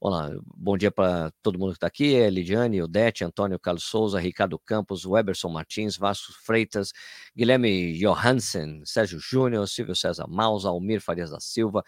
Olá, 0.00 0.30
bom 0.56 0.76
dia 0.76 0.90
para 0.90 1.30
todo 1.42 1.58
mundo 1.58 1.70
que 1.70 1.76
está 1.76 1.86
aqui, 1.86 2.16
é 2.16 2.28
Lidiane, 2.28 2.82
Odete, 2.82 3.24
Antônio 3.24 3.58
Carlos 3.58 3.84
Souza, 3.84 4.18
Ricardo 4.18 4.58
Campos, 4.58 5.04
Weberson 5.04 5.50
Martins, 5.50 5.96
Vasco 5.96 6.32
Freitas, 6.44 6.92
Guilherme 7.36 7.96
Johansen, 7.98 8.82
Sérgio 8.84 9.20
Júnior, 9.20 9.68
Silvio 9.68 9.94
César 9.94 10.26
Maus, 10.28 10.64
Almir 10.64 11.00
Farias 11.00 11.30
da 11.30 11.38
Silva, 11.38 11.84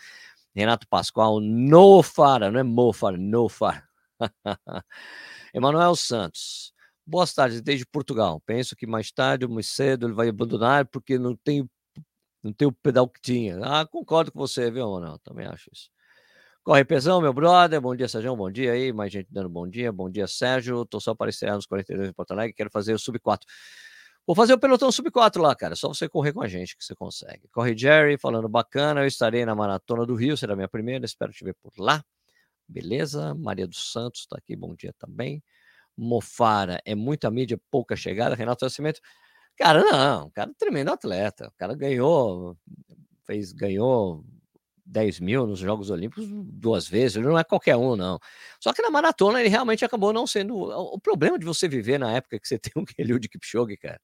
Renato 0.55 0.87
Pascoal, 0.89 1.41
Nofara, 1.41 2.53
não 2.53 2.61
é 2.61 2.65
Mofara, 2.65 3.17
Nofara. 3.17 3.89
Emanuel 5.55 5.97
Santos, 5.97 6.73
boas 7.07 7.33
tardes 7.35 7.61
desde 7.61 7.87
Portugal. 7.87 8.41
Penso 8.47 8.77
que 8.77 8.87
mais 8.87 9.11
tarde 9.11 9.47
mais 9.47 9.69
cedo 9.69 10.07
ele 10.07 10.15
vai 10.15 10.29
abandonar 10.29 10.87
porque 10.87 11.19
não 11.19 11.37
tem 11.37 11.69
não 12.43 12.53
tem 12.53 12.67
o 12.67 12.73
pedal 12.73 13.09
que 13.09 13.21
tinha. 13.21 13.59
Ah, 13.63 13.87
concordo 13.87 14.33
com 14.33 14.39
você, 14.39 14.71
viu, 14.71 14.91
Manuel? 14.91 15.19
Também 15.19 15.47
acho 15.47 15.69
isso. 15.73 15.91
Corre 16.63 16.85
Pesão, 16.85 17.21
meu 17.21 17.33
brother. 17.33 17.81
Bom 17.81 17.95
dia, 17.95 18.09
Sérgio. 18.09 18.35
Bom 18.37 18.51
dia 18.51 18.73
aí. 18.73 18.93
Mais 18.93 19.13
gente 19.13 19.29
dando 19.31 19.49
bom 19.49 19.69
dia. 19.69 19.93
Bom 19.93 20.11
dia, 20.11 20.27
Sérgio. 20.27 20.85
Tô 20.87 21.01
só 21.01 21.15
para 21.15 21.31
estrear 21.31 21.57
nos 21.57 21.67
42 21.67 22.11
em 22.11 22.13
Porto 22.13 22.33
Alegre. 22.33 22.55
Quero 22.55 22.71
fazer 22.71 22.95
o 22.95 22.99
Sub 22.99 23.19
4. 23.19 23.47
Vou 24.27 24.37
fazer 24.37 24.53
o 24.55 24.59
pelotão 24.59 24.93
Sub 24.93 25.11
4 25.11 25.43
lá, 25.43 25.55
cara. 25.55 25.75
Só 25.75 25.89
você 25.89 26.09
correr 26.09 26.33
com 26.33 26.43
a 26.43 26.49
gente 26.49 26.77
que 26.77 26.85
você 26.85 26.95
consegue. 26.95 27.49
Corre 27.53 27.77
Jerry, 27.77 28.19
falando 28.19 28.49
bacana. 28.49 29.01
Eu 29.01 29.07
estarei 29.07 29.45
na 29.45 29.55
Maratona 29.55 30.07
do 30.07 30.15
Rio, 30.15 30.37
será 30.37 30.55
minha 30.55 30.69
primeira. 30.69 31.05
Espero 31.05 31.33
te 31.33 31.45
ver 31.45 31.55
por 31.63 31.73
lá. 31.79 32.05
Beleza? 32.71 33.35
Maria 33.35 33.67
dos 33.67 33.93
Santos 33.93 34.21
está 34.21 34.37
aqui. 34.39 34.55
Bom 34.55 34.75
dia 34.75 34.95
também. 34.99 35.43
Mofara 35.97 36.81
é 36.85 36.95
muita 36.95 37.31
mídia, 37.31 37.61
pouca 37.71 37.97
chegada. 37.97 38.35
Renato 38.37 38.65
Nascimento. 38.65 39.01
Cara, 39.57 39.83
não, 39.85 40.27
o 40.29 40.31
cara 40.31 40.51
é 40.51 40.55
tremendo 40.55 40.91
atleta. 40.93 41.49
O 41.49 41.53
cara 41.53 41.75
ganhou, 41.75 42.57
fez, 43.27 43.53
ganhou 43.53 44.25
10 44.87 45.21
mil 45.21 45.47
nos 45.47 45.59
Jogos 45.59 45.91
Olímpicos 45.91 46.27
duas 46.29 46.89
vezes, 46.89 47.17
ele 47.17 47.27
não 47.27 47.39
é 47.39 47.45
qualquer 47.45 47.77
um, 47.77 47.97
não. 47.97 48.19
Só 48.61 48.73
que 48.73 48.83
na 48.83 48.91
maratona 48.91 49.41
ele 49.41 49.49
realmente 49.49 49.85
acabou 49.85 50.13
não 50.13 50.27
sendo. 50.27 50.57
O 50.57 50.99
problema 51.01 51.39
de 51.39 51.45
você 51.45 51.69
viver 51.69 51.99
na 51.99 52.13
época 52.13 52.39
que 52.39 52.49
você 52.49 52.59
tem 52.59 52.73
um 52.77 52.85
Eliud 52.99 53.29
Kipchoge, 53.29 53.77
cara, 53.77 54.01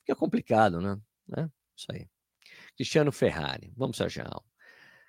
fica 0.00 0.16
complicado, 0.16 0.80
né? 0.80 0.96
né? 1.28 1.48
Isso 1.76 1.86
aí. 1.92 2.06
Cristiano 2.76 3.12
Ferrari, 3.12 3.72
vamos 3.76 3.96
Sérgio. 3.96 4.24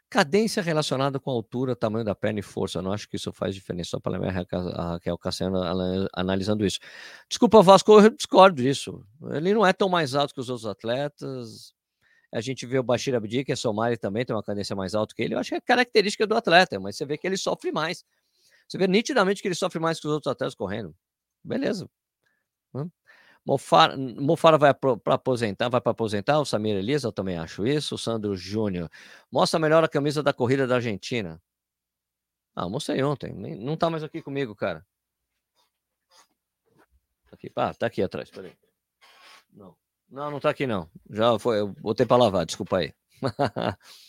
Cadência 0.09 0.63
relacionada 0.63 1.19
com 1.19 1.29
altura, 1.29 1.75
tamanho 1.75 2.03
da 2.03 2.15
perna 2.15 2.39
e 2.39 2.41
força. 2.41 2.79
Eu 2.79 2.81
não 2.81 2.91
acho 2.91 3.07
que 3.07 3.15
isso 3.15 3.31
faz 3.31 3.53
diferença. 3.53 3.91
Só 3.91 3.99
para 3.99 4.13
lembrar 4.13 4.29
a 4.29 4.91
Raquel 4.93 5.17
Cassiano 5.17 5.61
analisando 6.13 6.65
isso. 6.65 6.79
Desculpa, 7.29 7.61
Vasco, 7.61 7.91
eu 8.01 8.09
discordo 8.09 8.61
disso. 8.61 9.05
Ele 9.31 9.53
não 9.53 9.65
é 9.65 9.71
tão 9.71 9.87
mais 9.87 10.15
alto 10.15 10.33
que 10.33 10.39
os 10.39 10.49
outros 10.49 10.65
atletas. 10.65 11.73
A 12.33 12.41
gente 12.41 12.65
vê 12.65 12.79
o 12.79 12.83
Bashir 12.83 13.15
Abdi, 13.15 13.43
que 13.43 13.51
é 13.51 13.55
somali 13.55 13.97
também, 13.97 14.25
tem 14.25 14.35
uma 14.35 14.43
cadência 14.43 14.75
mais 14.75 14.95
alta 14.95 15.13
que 15.15 15.21
ele. 15.21 15.35
Eu 15.35 15.39
acho 15.39 15.49
que 15.49 15.55
é 15.55 15.61
característica 15.61 16.25
do 16.27 16.35
atleta, 16.35 16.79
mas 16.79 16.95
você 16.95 17.05
vê 17.05 17.17
que 17.17 17.27
ele 17.27 17.37
sofre 17.37 17.71
mais. 17.71 18.03
Você 18.67 18.77
vê 18.77 18.87
nitidamente 18.87 19.41
que 19.41 19.47
ele 19.47 19.55
sofre 19.55 19.79
mais 19.79 19.99
que 19.99 20.07
os 20.07 20.13
outros 20.13 20.31
atletas 20.31 20.55
correndo. 20.55 20.95
Beleza. 21.43 21.89
Mofara, 23.49 23.97
Mofara 23.97 24.57
vai 24.59 24.71
para 24.75 25.15
aposentar, 25.15 25.69
vai 25.69 25.81
para 25.81 25.91
aposentar. 25.91 26.37
O 26.39 26.45
Samir 26.45 26.75
Elisa, 26.75 27.07
eu 27.07 27.11
também 27.11 27.35
acho 27.35 27.65
isso. 27.65 27.95
O 27.95 27.97
Sandro 27.97 28.35
Júnior 28.35 28.91
mostra 29.31 29.59
melhor 29.59 29.83
a 29.83 29.87
camisa 29.87 30.21
da 30.21 30.31
corrida 30.31 30.67
da 30.67 30.75
Argentina. 30.75 31.41
Ah, 32.55 32.69
mostrei 32.69 33.01
ontem. 33.01 33.33
Não 33.33 33.75
tá 33.75 33.89
mais 33.89 34.03
aqui 34.03 34.21
comigo, 34.21 34.55
cara. 34.55 34.85
Tá 37.27 37.33
aqui, 37.33 37.51
ah, 37.55 37.73
tá 37.73 37.87
aqui 37.87 38.03
atrás. 38.03 38.29
Peraí. 38.29 38.55
Não. 39.51 39.75
Não, 40.07 40.29
não 40.29 40.39
tá 40.39 40.51
aqui 40.51 40.67
não. 40.67 40.87
Já 41.09 41.39
foi, 41.39 41.59
eu 41.59 41.69
botei 41.69 42.05
para 42.05 42.17
lavar, 42.17 42.45
desculpa 42.45 42.77
aí. 42.77 42.93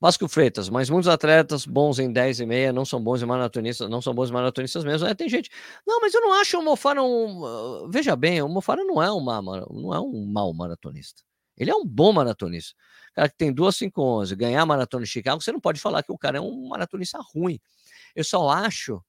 Vasco 0.00 0.28
Freitas, 0.28 0.68
mas 0.68 0.88
muitos 0.88 1.08
atletas 1.08 1.66
bons 1.66 1.98
em 1.98 2.12
10 2.12 2.40
e 2.40 2.46
meia 2.46 2.72
não 2.72 2.84
são 2.84 3.02
bons 3.02 3.20
em 3.20 3.26
maratonistas, 3.26 3.90
não 3.90 4.00
são 4.00 4.14
bons 4.14 4.30
em 4.30 4.32
maratonistas 4.32 4.84
mesmo. 4.84 5.08
É, 5.08 5.14
tem 5.14 5.28
gente. 5.28 5.50
Não, 5.84 6.00
mas 6.00 6.14
eu 6.14 6.20
não 6.20 6.34
acho 6.34 6.58
o 6.58 6.62
Mofara 6.62 7.02
um. 7.02 7.42
Uh, 7.42 7.90
veja 7.90 8.14
bem, 8.14 8.40
o 8.40 8.48
Mofara 8.48 8.84
não 8.84 9.02
é, 9.02 9.10
uma, 9.10 9.42
não 9.42 9.92
é 9.92 10.00
um 10.00 10.24
mau 10.24 10.54
maratonista. 10.54 11.22
Ele 11.56 11.70
é 11.70 11.74
um 11.74 11.84
bom 11.84 12.12
maratonista. 12.12 12.76
Cara 13.12 13.28
que 13.28 13.36
tem 13.36 13.52
2,511, 13.52 14.36
ganhar 14.36 14.62
a 14.62 14.66
maratona 14.66 15.04
de 15.04 15.10
Chicago, 15.10 15.42
você 15.42 15.50
não 15.50 15.60
pode 15.60 15.80
falar 15.80 16.04
que 16.04 16.12
o 16.12 16.18
cara 16.18 16.38
é 16.38 16.40
um 16.40 16.68
maratonista 16.68 17.18
ruim. 17.34 17.58
Eu 18.14 18.22
só 18.22 18.48
acho 18.48 19.02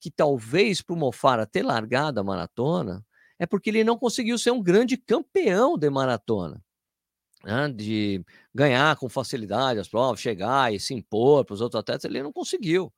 que 0.00 0.10
talvez 0.10 0.80
para 0.80 0.94
o 0.94 0.98
Mofara 0.98 1.46
ter 1.46 1.62
largado 1.62 2.18
a 2.20 2.24
maratona, 2.24 3.04
é 3.38 3.46
porque 3.46 3.68
ele 3.70 3.84
não 3.84 3.98
conseguiu 3.98 4.38
ser 4.38 4.50
um 4.50 4.62
grande 4.62 4.96
campeão 4.96 5.76
de 5.76 5.90
maratona. 5.90 6.62
Né, 7.44 7.68
de 7.68 8.24
ganhar 8.54 8.96
com 8.96 9.08
facilidade 9.08 9.80
as 9.80 9.88
provas, 9.88 10.20
chegar 10.20 10.72
e 10.72 10.78
se 10.78 10.94
impor 10.94 11.44
para 11.44 11.54
os 11.54 11.60
outros 11.60 11.80
atletas, 11.80 12.04
ele 12.04 12.22
não 12.22 12.32
conseguiu. 12.32 12.92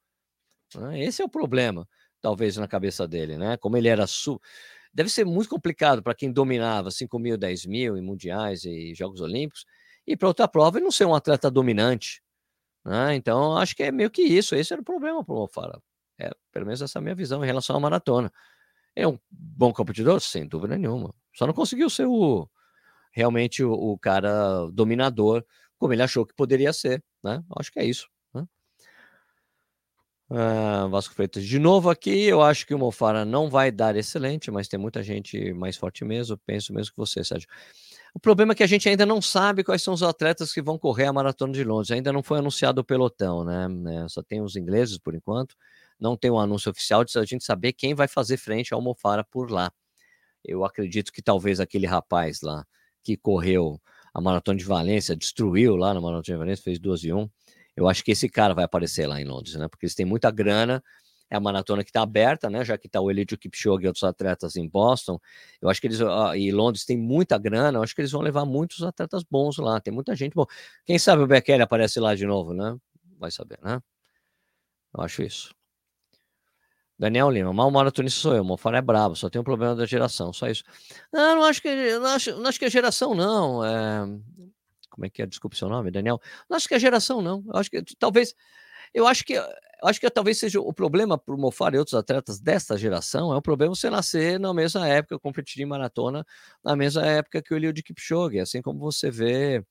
Né? 0.76 1.04
Esse 1.04 1.22
é 1.22 1.24
o 1.24 1.28
problema, 1.28 1.88
talvez, 2.20 2.56
na 2.56 2.68
cabeça 2.68 3.08
dele, 3.08 3.38
né? 3.38 3.56
Como 3.56 3.76
ele 3.76 3.88
era 3.88 4.06
su... 4.06 4.40
Deve 4.92 5.08
ser 5.08 5.24
muito 5.24 5.48
complicado 5.48 6.02
para 6.02 6.14
quem 6.14 6.30
dominava 6.30 6.90
5 6.90 7.18
mil, 7.18 7.36
10 7.36 7.66
mil 7.66 7.96
em 7.96 8.02
mundiais 8.02 8.64
e 8.64 8.94
Jogos 8.94 9.20
Olímpicos, 9.20 9.64
e 10.06 10.16
para 10.16 10.28
outra 10.28 10.46
prova 10.46 10.78
e 10.78 10.82
não 10.82 10.90
ser 10.90 11.06
um 11.06 11.14
atleta 11.14 11.50
dominante. 11.50 12.22
Né? 12.84 13.14
Então, 13.16 13.56
acho 13.56 13.74
que 13.74 13.82
é 13.82 13.90
meio 13.92 14.10
que 14.10 14.22
isso. 14.22 14.54
Esse 14.54 14.72
era 14.72 14.82
o 14.82 14.84
problema 14.84 15.24
para 15.24 15.34
o 15.34 15.38
Mofara. 15.38 15.80
É, 16.18 16.30
pelo 16.52 16.66
menos 16.66 16.82
essa 16.82 16.98
é 16.98 17.00
a 17.00 17.02
minha 17.02 17.14
visão 17.14 17.42
em 17.42 17.46
relação 17.46 17.76
à 17.76 17.80
maratona. 17.80 18.32
É 18.94 19.06
um 19.08 19.18
bom 19.30 19.72
competidor? 19.72 20.20
Sem 20.20 20.46
dúvida 20.46 20.78
nenhuma. 20.78 21.14
Só 21.34 21.46
não 21.46 21.54
conseguiu 21.54 21.90
ser 21.90 22.06
o 22.06 22.48
realmente 23.14 23.62
o, 23.62 23.72
o 23.72 23.98
cara 23.98 24.68
dominador, 24.72 25.44
como 25.78 25.92
ele 25.92 26.02
achou 26.02 26.26
que 26.26 26.34
poderia 26.34 26.72
ser. 26.72 27.02
Né? 27.22 27.42
Acho 27.58 27.72
que 27.72 27.78
é 27.78 27.84
isso. 27.84 28.08
Né? 28.34 28.44
Uh, 30.30 30.88
Vasco 30.90 31.14
Freitas, 31.14 31.44
de 31.44 31.58
novo 31.58 31.88
aqui, 31.88 32.24
eu 32.24 32.42
acho 32.42 32.66
que 32.66 32.74
o 32.74 32.78
Mofara 32.78 33.24
não 33.24 33.48
vai 33.48 33.70
dar 33.70 33.96
excelente, 33.96 34.50
mas 34.50 34.68
tem 34.68 34.78
muita 34.78 35.02
gente 35.02 35.52
mais 35.54 35.76
forte 35.76 36.04
mesmo. 36.04 36.36
Penso 36.44 36.72
mesmo 36.72 36.92
que 36.92 36.98
você, 36.98 37.22
Sérgio. 37.24 37.48
O 38.14 38.20
problema 38.20 38.52
é 38.52 38.54
que 38.54 38.62
a 38.62 38.66
gente 38.66 38.88
ainda 38.88 39.04
não 39.04 39.20
sabe 39.20 39.64
quais 39.64 39.82
são 39.82 39.92
os 39.94 40.02
atletas 40.02 40.52
que 40.52 40.62
vão 40.62 40.78
correr 40.78 41.06
a 41.06 41.12
maratona 41.12 41.52
de 41.52 41.64
Londres. 41.64 41.90
Ainda 41.90 42.12
não 42.12 42.22
foi 42.22 42.38
anunciado 42.38 42.80
o 42.80 42.84
pelotão, 42.84 43.44
né? 43.44 43.66
É, 44.04 44.08
só 44.08 44.22
tem 44.22 44.40
os 44.40 44.54
ingleses 44.54 44.98
por 44.98 45.14
enquanto 45.14 45.56
não 45.98 46.16
tem 46.16 46.30
um 46.30 46.38
anúncio 46.38 46.70
oficial 46.70 47.04
de 47.04 47.18
a 47.18 47.24
gente 47.24 47.44
saber 47.44 47.72
quem 47.72 47.94
vai 47.94 48.08
fazer 48.08 48.36
frente 48.36 48.74
ao 48.74 48.80
Mofara 48.80 49.24
por 49.24 49.50
lá. 49.50 49.72
Eu 50.44 50.64
acredito 50.64 51.12
que 51.12 51.22
talvez 51.22 51.60
aquele 51.60 51.86
rapaz 51.86 52.40
lá 52.42 52.64
que 53.04 53.16
correu 53.16 53.80
a 54.12 54.20
Maratona 54.20 54.58
de 54.58 54.64
Valência, 54.64 55.14
destruiu 55.14 55.76
lá 55.76 55.92
na 55.92 56.00
Maratona 56.00 56.22
de 56.22 56.36
Valência, 56.36 56.64
fez 56.64 56.78
12 56.78 57.08
e 57.08 57.12
1. 57.12 57.28
Eu 57.76 57.88
acho 57.88 58.02
que 58.04 58.12
esse 58.12 58.28
cara 58.28 58.54
vai 58.54 58.64
aparecer 58.64 59.06
lá 59.06 59.20
em 59.20 59.24
Londres, 59.24 59.56
né? 59.56 59.68
Porque 59.68 59.86
eles 59.86 59.94
têm 59.94 60.06
muita 60.06 60.30
grana, 60.30 60.82
é 61.30 61.36
a 61.36 61.40
maratona 61.40 61.82
que 61.82 61.90
está 61.90 62.02
aberta, 62.02 62.48
né? 62.48 62.64
Já 62.64 62.78
que 62.78 62.86
está 62.86 63.00
o 63.00 63.10
Elidio 63.10 63.36
Kipchoge 63.36 63.84
e 63.84 63.86
outros 63.88 64.04
atletas 64.04 64.56
em 64.56 64.68
Boston. 64.68 65.18
Eu 65.60 65.68
acho 65.68 65.80
que 65.80 65.88
eles, 65.88 65.98
e 66.36 66.52
Londres 66.52 66.84
tem 66.84 66.96
muita 66.96 67.36
grana, 67.38 67.78
eu 67.78 67.82
acho 67.82 67.94
que 67.94 68.00
eles 68.00 68.12
vão 68.12 68.22
levar 68.22 68.44
muitos 68.44 68.82
atletas 68.82 69.24
bons 69.28 69.58
lá. 69.58 69.80
Tem 69.80 69.92
muita 69.92 70.14
gente 70.14 70.34
bom. 70.34 70.46
Quem 70.84 70.98
sabe 70.98 71.22
o 71.22 71.26
Bekele 71.26 71.62
aparece 71.62 71.98
lá 71.98 72.14
de 72.14 72.26
novo, 72.26 72.54
né? 72.54 72.76
Vai 73.18 73.30
saber, 73.30 73.58
né? 73.62 73.80
Eu 74.96 75.02
acho 75.02 75.22
isso. 75.22 75.54
Daniel 76.98 77.28
Lima, 77.28 77.52
mal 77.52 77.70
maratonista 77.70 78.20
sou 78.20 78.34
eu, 78.34 78.44
Mofara 78.44 78.78
é 78.78 78.82
brabo, 78.82 79.16
só 79.16 79.28
tem 79.28 79.40
um 79.40 79.44
problema 79.44 79.74
da 79.74 79.84
geração, 79.84 80.32
só 80.32 80.48
isso. 80.48 80.62
Não, 81.12 81.36
não 81.36 81.44
acho 81.44 81.60
que 81.60 81.98
não 81.98 82.06
acho, 82.06 82.36
não 82.36 82.46
acho 82.46 82.58
que 82.58 82.64
é 82.64 82.70
geração, 82.70 83.14
não. 83.14 83.64
É... 83.64 84.06
Como 84.90 85.04
é 85.04 85.10
que 85.10 85.22
é? 85.22 85.26
Desculpe 85.26 85.56
seu 85.56 85.68
nome, 85.68 85.90
Daniel. 85.90 86.20
Não 86.48 86.56
acho 86.56 86.68
que 86.68 86.74
é 86.74 86.78
geração, 86.78 87.20
não. 87.20 87.44
Eu 87.48 87.56
acho 87.56 87.70
que 87.70 87.82
talvez. 87.98 88.34
Eu 88.94 89.08
acho 89.08 89.24
que 89.24 89.34
eu 89.34 89.88
acho 89.88 90.00
que 90.00 90.08
talvez 90.08 90.38
seja 90.38 90.60
o 90.60 90.72
problema 90.72 91.18
para 91.18 91.34
o 91.34 91.38
Mofara 91.38 91.76
e 91.76 91.78
outros 91.78 91.94
atletas 91.94 92.40
desta 92.40 92.78
geração 92.78 93.32
é 93.34 93.36
o 93.36 93.42
problema 93.42 93.74
você 93.74 93.90
nascer 93.90 94.38
na 94.40 94.54
mesma 94.54 94.88
época, 94.88 95.18
competir 95.18 95.62
em 95.62 95.66
maratona 95.66 96.24
na 96.64 96.76
mesma 96.76 97.04
época 97.04 97.42
que 97.42 97.52
o 97.52 97.56
Eliud 97.56 97.82
Kipchoge, 97.82 98.38
assim 98.38 98.62
como 98.62 98.78
você 98.78 99.10
vê 99.10 99.64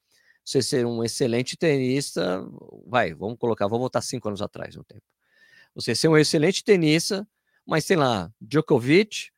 você 0.45 0.61
ser 0.61 0.85
um 0.85 1.03
excelente 1.03 1.57
tenista, 1.57 2.45
vai, 2.85 3.13
vamos 3.13 3.37
colocar, 3.39 3.65
vamos 3.67 3.79
voltar 3.79 4.01
cinco 4.01 4.27
anos 4.27 4.41
atrás 4.41 4.75
no 4.75 4.83
tempo 4.83 5.12
você 5.75 5.95
ser 5.95 6.07
um 6.07 6.17
excelente 6.17 6.63
tenista, 6.63 7.27
mas 7.65 7.85
sei 7.85 7.95
lá, 7.97 8.31
Djokovic, 8.41 9.29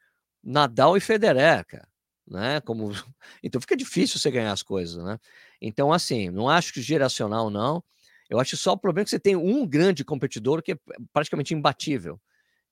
Nadal 0.43 0.97
e 0.97 1.01
Federer, 1.01 1.65
cara, 1.65 1.87
né? 2.27 2.61
Como 2.61 2.91
então 3.43 3.61
fica 3.61 3.75
difícil 3.75 4.19
você 4.19 4.31
ganhar 4.31 4.51
as 4.51 4.63
coisas, 4.63 5.03
né? 5.03 5.19
Então 5.61 5.91
assim, 5.93 6.29
não 6.29 6.49
acho 6.49 6.73
que 6.73 6.81
geracional 6.81 7.49
não. 7.49 7.83
Eu 8.29 8.39
acho 8.39 8.57
só 8.57 8.73
o 8.73 8.77
problema 8.77 9.03
é 9.03 9.05
que 9.05 9.11
você 9.11 9.19
tem 9.19 9.35
um 9.35 9.67
grande 9.67 10.03
competidor 10.03 10.61
que 10.63 10.73
é 10.73 10.77
praticamente 11.13 11.53
imbatível, 11.53 12.19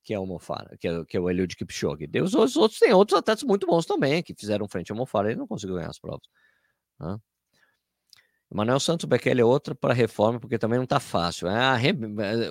que 0.04 0.14
é 0.14 0.20
o 0.20 0.26
Mofara, 0.26 0.76
que 0.80 0.88
é, 0.88 1.06
que 1.06 1.18
é 1.18 1.20
o 1.20 1.30
Eliud 1.30 1.56
Kipchoge. 1.56 2.08
Deus, 2.08 2.34
os 2.34 2.56
outros 2.58 2.80
têm 2.80 2.94
outros 2.94 3.18
atletas 3.18 3.44
muito 3.44 3.68
bons 3.68 3.86
também 3.86 4.24
que 4.24 4.34
fizeram 4.36 4.68
frente 4.68 4.92
ao 4.92 4.98
Mofara, 4.98 5.30
ele 5.30 5.40
não 5.40 5.48
conseguiu 5.48 5.76
ganhar 5.76 5.90
as 5.90 6.00
provas. 6.00 6.28
Né? 7.00 7.18
Emanuel 8.54 8.80
Santos 8.80 9.06
Bekele 9.06 9.42
é 9.42 9.46
outra 9.46 9.74
para 9.74 9.96
reforma, 9.96 10.40
porque 10.40 10.60
também 10.60 10.78
não 10.78 10.84
está 10.84 11.00
fácil. 11.00 11.48
Ah, 11.50 11.76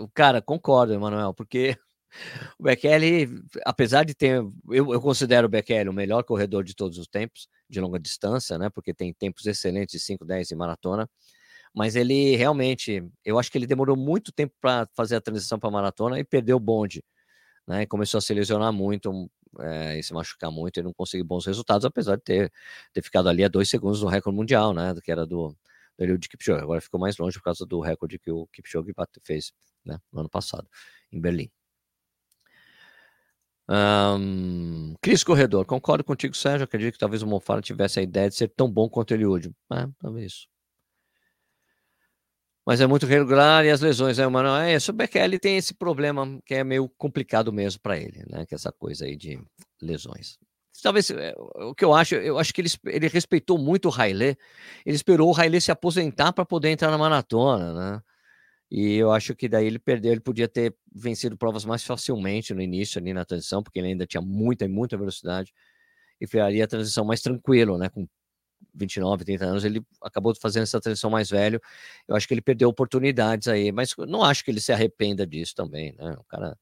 o 0.01 0.09
cara, 0.09 0.43
concordo, 0.43 0.93
Emanuel, 0.93 1.33
porque 1.33 1.77
o 2.59 2.65
Bekele, 2.65 3.29
apesar 3.65 4.05
de 4.05 4.13
ter. 4.13 4.43
Eu, 4.69 4.93
eu 4.93 5.01
considero 5.01 5.47
o 5.47 5.51
Bekele 5.51 5.89
o 5.89 5.93
melhor 5.93 6.25
corredor 6.25 6.65
de 6.65 6.75
todos 6.75 6.99
os 6.99 7.07
tempos, 7.07 7.47
de 7.71 7.81
longa 7.81 8.01
distância, 8.01 8.59
né? 8.59 8.69
Porque 8.69 8.93
tem 8.93 9.15
tempos 9.15 9.47
excelentes 9.47 9.93
de 9.93 10.01
5, 10.01 10.25
10 10.25 10.51
e 10.51 10.57
maratona. 10.57 11.09
Mas 11.75 11.97
ele 11.97 12.37
realmente, 12.37 13.05
eu 13.25 13.39
acho 13.39 13.51
que 13.51 13.59
ele 13.59 13.67
demorou 13.67 13.97
muito 13.97 14.33
tempo 14.33 14.55
para 14.61 14.89
fazer 14.97 15.17
a 15.17 15.21
transição 15.21 15.59
para 15.59 15.71
maratona 15.71 16.19
e 16.19 16.25
perdeu 16.25 16.57
o 16.57 16.61
bonde. 16.61 17.05
Né, 17.67 17.87
começou 17.87 18.19
a 18.19 18.21
se 18.21 18.35
lesionar 18.35 18.73
muito 18.73 19.31
é, 19.61 19.99
e 19.99 20.03
se 20.03 20.13
machucar 20.13 20.51
muito 20.51 20.81
e 20.81 20.83
não 20.83 20.93
conseguiu 20.93 21.25
bons 21.25 21.47
resultados, 21.47 21.85
apesar 21.85 22.17
de 22.17 22.23
ter, 22.25 22.53
ter 22.93 23.03
ficado 23.03 23.29
ali 23.29 23.45
a 23.45 23.49
dois 23.49 23.71
segundos 23.71 24.01
do 24.01 24.09
recorde 24.09 24.37
mundial, 24.37 24.75
né? 24.75 24.95
Que 25.05 25.13
era 25.13 25.25
do, 25.27 25.57
do 25.99 26.05
Eliud 26.05 26.29
Kipchoge. 26.29 26.63
Agora 26.63 26.81
ficou 26.81 27.01
mais 27.01 27.17
longe 27.19 27.39
por 27.39 27.45
causa 27.45 27.67
do 27.67 27.81
recorde 27.81 28.19
que 28.19 28.31
o 28.31 28.47
Kipchoge 28.49 28.93
fez 29.25 29.53
né, 29.85 29.99
no 30.13 30.21
ano 30.21 30.29
passado, 30.29 30.69
em 31.13 31.21
Berlim. 31.21 31.51
Um, 33.69 34.95
Cris 35.01 35.25
Corredor, 35.25 35.65
concordo 35.65 36.05
contigo, 36.05 36.35
Sérgio. 36.35 36.65
Acredito 36.65 36.95
que 36.95 36.99
talvez 36.99 37.23
o 37.23 37.27
Mofara 37.27 37.63
tivesse 37.63 38.01
a 38.01 38.03
ideia 38.03 38.29
de 38.29 38.35
ser 38.35 38.49
tão 38.49 38.71
bom 38.71 38.89
quanto 38.89 39.13
o 39.13 39.15
Eliud. 39.15 39.51
É, 39.73 39.89
talvez. 39.99 40.47
Mas 42.67 42.81
é 42.81 42.87
muito 42.87 43.07
regular 43.07 43.65
e 43.65 43.71
as 43.71 43.81
lesões, 43.81 44.19
né, 44.19 44.27
mano? 44.29 44.49
É, 44.51 44.77
o 44.77 44.93
Bekele 44.93 45.39
tem 45.39 45.57
esse 45.57 45.75
problema 45.75 46.41
que 46.45 46.55
é 46.55 46.63
meio 46.63 46.89
complicado 46.97 47.53
mesmo 47.53 47.81
para 47.81 47.99
ele, 47.99 48.25
né? 48.29 48.47
Que 48.47 48.55
é 48.55 48.57
essa 48.57 48.71
coisa 48.71 49.05
aí 49.05 49.17
de 49.17 49.43
lesões 49.81 50.39
talvez 50.83 51.11
eh, 51.11 51.35
o 51.57 51.75
que 51.75 51.85
eu 51.85 51.93
acho, 51.95 52.15
eu 52.15 52.39
acho 52.39 52.53
que 52.55 52.61
ele, 52.61 52.71
ele 52.87 53.09
respeitou 53.09 53.59
muito 53.59 53.87
o 53.89 53.91
Railê, 53.91 54.37
ele 54.87 54.97
esperou 54.97 55.29
o 55.29 55.33
Railê 55.33 55.61
se 55.61 55.71
aposentar 55.73 56.33
para 56.33 56.45
poder 56.45 56.71
entrar 56.71 56.91
na 56.91 56.99
maratona, 56.99 57.73
né? 57.75 58.03
E 58.71 58.97
eu 58.97 59.13
acho 59.13 59.35
que 59.37 59.49
daí 59.49 59.67
ele 59.67 59.79
perdeu, 59.79 60.13
ele 60.13 60.21
podia 60.21 60.49
ter 60.49 60.75
vencido 60.95 61.37
provas 61.37 61.65
mais 61.65 61.85
facilmente 61.85 62.55
no 62.55 62.63
início 62.63 63.01
ali 63.01 63.13
na 63.15 63.25
transição, 63.25 63.63
porque 63.63 63.79
ele 63.81 63.89
ainda 63.89 64.07
tinha 64.07 64.23
muita 64.23 64.69
muita 64.69 64.97
velocidade. 64.97 65.53
e 66.21 66.27
faria 66.27 66.65
a 66.65 66.69
transição 66.69 67.05
mais 67.05 67.21
tranquilo, 67.23 67.79
né? 67.79 67.89
Com 67.89 68.09
29, 68.75 69.25
30 69.25 69.45
anos, 69.47 69.65
ele 69.65 69.83
acabou 70.03 70.35
fazendo 70.41 70.65
essa 70.65 70.81
transição 70.81 71.11
mais 71.11 71.31
velho. 71.31 71.61
Eu 72.09 72.17
acho 72.17 72.29
que 72.29 72.35
ele 72.35 72.43
perdeu 72.43 72.69
oportunidades 72.69 73.49
aí, 73.49 73.73
mas 73.73 73.95
não 74.09 74.23
acho 74.25 74.45
que 74.45 74.51
ele 74.51 74.61
se 74.61 74.73
arrependa 74.73 75.27
disso 75.27 75.55
também, 75.55 75.95
né? 75.99 76.13
O 76.19 76.25
cara, 76.25 76.57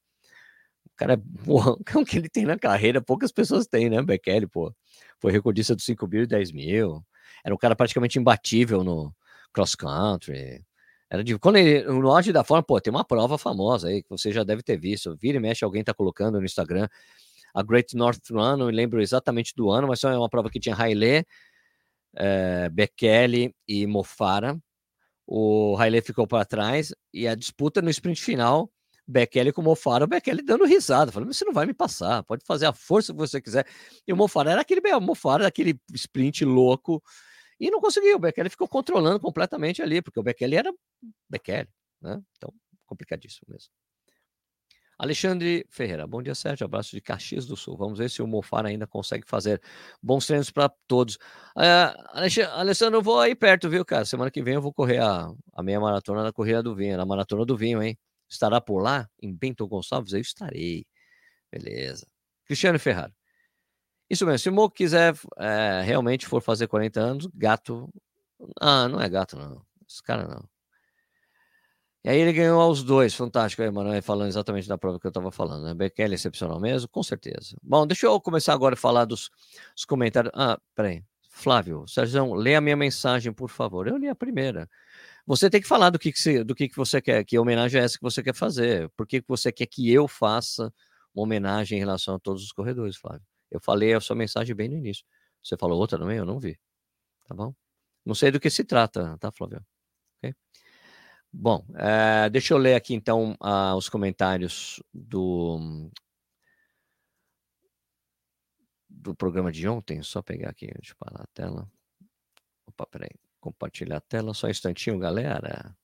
cara, 1.00 1.19
porra, 1.45 1.73
o 1.97 2.04
que 2.04 2.19
ele 2.19 2.28
tem 2.28 2.45
na 2.45 2.59
carreira, 2.59 3.00
poucas 3.00 3.33
pessoas 3.33 3.66
têm, 3.66 3.88
né? 3.88 4.02
Bekele, 4.02 4.47
pô, 4.47 4.75
foi 5.19 5.33
recordista 5.33 5.75
dos 5.75 5.85
5 5.85 6.07
mil 6.07 6.25
e 6.25 6.26
10 6.26 6.52
mil, 6.52 7.02
era 7.42 7.54
um 7.54 7.59
cara 7.59 7.75
praticamente 7.75 8.19
imbatível 8.19 8.85
no 8.85 9.14
cross 9.52 9.75
country. 9.75 10.62
Era 11.09 11.25
de, 11.25 11.38
quando 11.38 11.57
ele, 11.57 11.83
no 11.85 12.11
auge 12.11 12.33
da 12.33 12.45
forma, 12.45 12.62
pô, 12.62 12.80
tem 12.80 12.92
uma 12.92 13.04
prova 13.04 13.38
famosa 13.38 13.88
aí 13.88 14.02
que 14.02 14.11
você 14.11 14.30
já 14.30 14.45
deve 14.45 14.62
ter 14.62 14.78
visto. 14.78 15.16
Vira 15.16 15.38
e 15.38 15.40
mexe, 15.40 15.64
alguém 15.64 15.83
tá 15.83 15.92
colocando 15.95 16.38
no 16.38 16.45
Instagram 16.45 16.88
a 17.54 17.62
Great 17.64 17.97
North 17.97 18.30
Run, 18.30 18.57
não 18.57 18.66
lembro 18.66 19.02
exatamente 19.02 19.54
do 19.57 19.71
ano, 19.71 19.88
mas 19.88 19.99
só 19.99 20.11
é 20.11 20.16
uma 20.16 20.28
prova 20.28 20.49
que 20.49 20.61
tinha 20.61 20.76
Haile, 20.76 21.26
é, 22.14 22.69
Bekele 22.69 23.52
e 23.66 23.87
Mofara. 23.88 24.57
O 25.26 25.76
Haile 25.76 26.00
ficou 26.00 26.28
para 26.28 26.45
trás 26.45 26.95
e 27.12 27.26
a 27.26 27.35
disputa 27.35 27.83
no 27.83 27.90
sprint 27.90 28.23
final, 28.23 28.71
Bekele 29.07 29.52
com 29.52 29.61
o 29.61 29.64
Mofara, 29.64 30.04
o 30.04 30.09
Bekele 30.09 30.42
dando 30.42 30.64
risada, 30.64 31.12
falando: 31.12 31.33
você 31.33 31.45
não 31.45 31.52
vai 31.52 31.66
me 31.66 31.75
passar, 31.75 32.23
pode 32.23 32.45
fazer 32.45 32.66
a 32.66 32.73
força 32.73 33.12
que 33.12 33.19
você 33.19 33.40
quiser. 33.40 33.66
E 34.07 34.12
o 34.12 34.16
Mofara 34.16 34.52
era 34.52 34.61
aquele 34.61 34.80
Mofara, 35.00 35.47
aquele 35.47 35.78
sprint 35.95 36.45
louco, 36.45 37.02
e 37.59 37.71
não 37.71 37.80
conseguiu. 37.80 38.16
O 38.16 38.21
Bekele 38.21 38.49
ficou 38.49 38.69
controlando 38.69 39.21
completamente 39.21 39.83
ali, 39.83 40.00
porque 40.00 40.21
o 40.21 40.23
Bekele 40.23 40.57
era 40.57 40.73
Bekele, 41.28 41.69
né? 42.00 42.21
Então, 42.37 42.52
complicadíssimo 42.87 43.47
mesmo. 43.49 43.71
Alexandre 45.00 45.64
Ferreira, 45.71 46.07
bom 46.07 46.23
dia, 46.23 46.35
Sérgio. 46.35 46.66
Abraço 46.66 46.90
de 46.90 47.00
Caxias 47.00 47.47
do 47.47 47.57
Sul. 47.57 47.75
Vamos 47.75 47.99
ver 47.99 48.11
se 48.11 48.21
o 48.21 48.26
Mofar 48.26 48.66
ainda 48.66 48.87
consegue 48.87 49.26
fazer 49.26 49.59
bons 50.02 50.26
treinos 50.26 50.50
para 50.50 50.71
todos. 50.87 51.14
Uh, 51.57 51.97
Alexandre, 52.52 52.99
eu 52.99 53.02
vou 53.02 53.19
aí 53.19 53.35
perto, 53.35 53.71
viu, 53.71 53.83
cara? 53.83 54.04
Semana 54.04 54.30
que 54.30 54.42
vem 54.42 54.57
eu 54.57 54.61
vou 54.61 54.75
correr 54.75 54.99
a, 54.99 55.33
a 55.54 55.62
meia 55.62 55.80
maratona 55.80 56.23
da 56.23 56.30
Corrida 56.30 56.62
do 56.62 56.75
Vinho, 56.75 56.99
na 56.99 57.07
Maratona 57.07 57.47
do 57.47 57.57
Vinho, 57.57 57.83
hein? 57.83 57.99
Estará 58.30 58.60
por 58.60 58.80
lá, 58.80 59.10
em 59.20 59.34
Bento 59.34 59.66
Gonçalves? 59.66 60.12
Eu 60.12 60.20
estarei. 60.20 60.87
Beleza. 61.50 62.06
Cristiano 62.44 62.78
Ferrari. 62.78 63.12
Isso 64.08 64.25
mesmo, 64.26 64.38
se 64.38 64.49
o 64.49 64.52
Mo 64.52 64.70
quiser 64.70 65.14
é, 65.38 65.82
realmente 65.84 66.26
for 66.26 66.40
fazer 66.40 66.66
40 66.66 67.00
anos, 67.00 67.28
gato. 67.34 67.88
Ah, 68.60 68.88
não 68.88 69.00
é 69.00 69.08
gato, 69.08 69.37
não. 69.37 69.64
Esse 69.88 70.02
cara 70.02 70.26
não. 70.26 70.49
E 72.02 72.08
aí 72.08 72.18
ele 72.18 72.32
ganhou 72.32 72.60
aos 72.60 72.82
dois, 72.82 73.14
fantástico 73.14 73.62
aí, 73.62 73.70
mano, 73.70 74.00
falando 74.02 74.28
exatamente 74.28 74.66
da 74.66 74.78
prova 74.78 74.99
que 74.99 75.06
eu 75.06 75.10
estava 75.10 75.30
falando, 75.30 75.64
né? 75.64 75.75
Bekele 75.75 76.14
excepcional 76.14 76.58
mesmo, 76.58 76.88
com 76.88 77.02
certeza. 77.02 77.56
Bom, 77.62 77.87
deixa 77.87 78.06
eu 78.06 78.18
começar 78.20 78.54
agora 78.54 78.75
a 78.75 78.76
falar 78.76 79.04
dos, 79.04 79.30
dos 79.75 79.84
comentários. 79.84 80.32
Ah, 80.34 80.58
peraí. 80.75 81.04
Flávio, 81.40 81.87
Sérgio, 81.88 82.35
lê 82.35 82.54
a 82.54 82.61
minha 82.61 82.76
mensagem, 82.76 83.32
por 83.32 83.49
favor. 83.50 83.88
Eu 83.88 83.97
li 83.97 84.09
a 84.09 84.14
primeira. 84.14 84.68
Você 85.26 85.49
tem 85.50 85.61
que 85.61 85.66
falar 85.68 85.90
do 85.90 85.99
que, 85.99 86.12
que, 86.12 86.20
você, 86.20 86.44
do 86.44 86.54
que, 86.54 86.68
que 86.68 86.76
você 86.76 87.00
quer, 87.00 87.25
que 87.25 87.38
homenagem 87.38 87.80
é 87.80 87.85
essa 87.85 87.97
que 87.97 88.02
você 88.02 88.23
quer 88.23 88.35
fazer. 88.35 88.90
Por 88.90 89.06
que, 89.06 89.23
você 89.26 89.50
quer 89.50 89.66
que 89.66 89.90
eu 89.92 90.06
faça 90.06 90.73
uma 91.14 91.25
homenagem 91.25 91.78
em 91.78 91.80
relação 91.80 92.14
a 92.16 92.18
todos 92.18 92.44
os 92.44 92.52
corredores, 92.52 92.97
Flávio? 92.97 93.23
Eu 93.50 93.61
falei 93.61 93.94
a 93.94 94.00
sua 94.00 94.16
mensagem 94.16 94.54
bem 94.54 94.68
no 94.68 94.76
início. 94.76 95.04
Você 95.42 95.56
falou 95.56 95.78
outra 95.78 95.99
também? 95.99 96.18
Eu 96.18 96.26
não 96.26 96.38
vi. 96.38 96.59
Tá 97.26 97.35
bom? 97.35 97.54
Não 98.04 98.14
sei 98.14 98.30
do 98.30 98.40
que 98.40 98.50
se 98.50 98.64
trata, 98.64 99.16
tá, 99.18 99.32
Flávio? 99.32 99.64
Okay? 100.18 100.35
Bom, 101.32 101.64
é, 101.76 102.28
deixa 102.30 102.54
eu 102.54 102.59
ler 102.59 102.75
aqui 102.75 102.94
então 102.94 103.37
uh, 103.40 103.76
os 103.76 103.88
comentários 103.88 104.82
do, 104.92 105.90
do 109.00 109.14
programa 109.14 109.50
de 109.50 109.66
ontem. 109.69 110.02
Só 110.02 110.23
pegar 110.23 110.50
aqui, 110.50 110.66
deixa 110.66 110.92
eu 110.92 110.97
parar 110.99 111.25
a 111.25 111.26
tela. 111.35 111.71
Opa, 112.66 112.87
peraí. 112.87 113.11
Compartilhar 113.40 113.97
a 113.97 114.00
tela, 114.00 114.35
só 114.35 114.47
um 114.47 114.50
instantinho, 114.50 114.99
galera. 114.99 115.75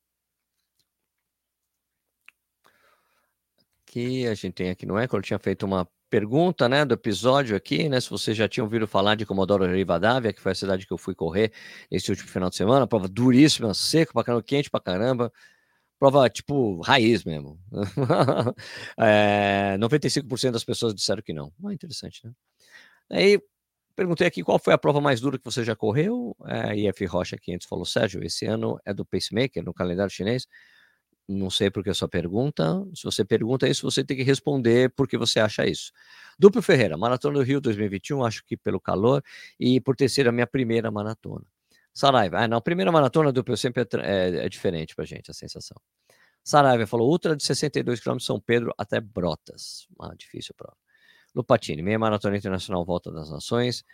Aqui 3.89 4.27
a 4.27 4.35
gente 4.35 4.53
tem 4.53 4.71
aqui 4.71 4.85
no 4.85 4.99
Eco, 4.99 5.17
eu 5.17 5.23
tinha 5.23 5.39
feito 5.39 5.65
uma 5.65 5.89
pergunta, 6.11 6.69
né, 6.69 6.85
do 6.85 6.95
episódio 6.95 7.57
aqui, 7.57 7.89
né, 7.89 8.01
se 8.01 8.11
vocês 8.11 8.37
já 8.37 8.49
tinham 8.49 8.65
ouvido 8.67 8.87
falar 8.87 9.15
de 9.17 9.27
Comodoro 9.27 9.67
Rivadavia, 9.67 10.33
que 10.33 10.41
foi 10.41 10.53
a 10.53 10.55
cidade 10.55 10.87
que 10.87 10.93
eu 10.93 10.99
fui 10.99 11.15
correr 11.15 11.53
esse 11.91 12.11
último 12.11 12.29
final 12.29 12.51
de 12.51 12.57
semana, 12.57 12.87
prova 12.87 13.09
duríssima, 13.09 13.73
seco 13.75 14.13
pra 14.13 14.23
caramba, 14.23 14.43
quente 14.43 14.71
pra 14.71 14.81
caramba, 14.81 15.33
prova 15.99 16.29
tipo 16.29 16.81
raiz 16.83 17.25
mesmo. 17.25 17.59
é, 18.99 19.77
95% 19.79 20.53
das 20.53 20.65
pessoas 20.65 20.95
disseram 20.95 21.23
que 21.23 21.33
não. 21.33 21.53
Ah, 21.65 21.73
interessante, 21.73 22.25
né? 22.27 22.33
Aí 23.11 23.41
perguntei 23.95 24.27
aqui 24.27 24.43
qual 24.43 24.59
foi 24.59 24.75
a 24.75 24.79
prova 24.79 25.01
mais 25.01 25.21
dura 25.21 25.39
que 25.39 25.45
você 25.45 25.65
já 25.65 25.75
correu. 25.75 26.37
É, 26.47 26.77
IF 26.77 27.05
Rocha 27.07 27.37
500 27.39 27.67
falou, 27.67 27.85
Sérgio, 27.85 28.23
esse 28.25 28.47
ano 28.47 28.79
é 28.85 28.93
do 28.93 29.05
pacemaker 29.05 29.65
no 29.65 29.73
calendário 29.75 30.11
chinês. 30.13 30.47
Não 31.29 31.51
sei 31.51 31.71
porque 31.71 31.91
a 31.91 31.95
sua 31.95 32.09
pergunta. 32.09 32.85
Se 32.95 33.03
você 33.05 33.25
pergunta 33.25 33.69
isso, 33.69 33.91
você 33.91 34.05
tem 34.05 34.17
que 34.17 34.23
responder 34.23 34.91
por 34.95 35.09
que 35.09 35.19
você 35.19 35.41
acha 35.41 35.67
isso. 35.67 35.93
Duplo 36.39 36.63
Ferreira, 36.63 36.97
Maratona 36.97 37.39
do 37.39 37.45
Rio 37.45 37.61
2021, 37.61 38.25
acho 38.25 38.45
que 38.45 38.57
pelo 38.57 38.81
calor 38.81 39.23
e 39.59 39.81
por 39.81 39.97
ter 39.97 40.09
sido 40.09 40.29
a 40.29 40.33
minha 40.33 40.47
primeira 40.47 40.91
maratona. 40.91 41.45
Saraiva, 41.93 42.41
ah, 42.41 42.49
não, 42.49 42.61
primeira 42.61 42.93
maratona 42.93 43.33
duplo 43.33 43.57
sempre 43.57 43.83
é, 43.83 43.87
é, 44.03 44.47
é 44.47 44.49
diferente 44.51 44.95
pra 44.95 45.05
gente, 45.05 45.31
a 45.31 45.35
sensação. 45.35 45.77
Saraiva 46.45 46.87
falou, 46.87 47.11
ultra 47.11 47.35
de 47.35 47.43
62 47.43 48.01
km 48.01 48.19
São 48.21 48.39
Pedro 48.39 48.73
até 48.79 49.01
Brotas. 49.01 49.89
Ah, 50.01 50.15
difícil 50.15 50.55
prova. 50.57 50.77
Lupatini, 51.37 51.83
meia 51.83 51.99
maratona 51.99 52.37
internacional 52.39 52.83
Volta 52.85 53.13
das 53.13 53.31
Nações. 53.31 53.85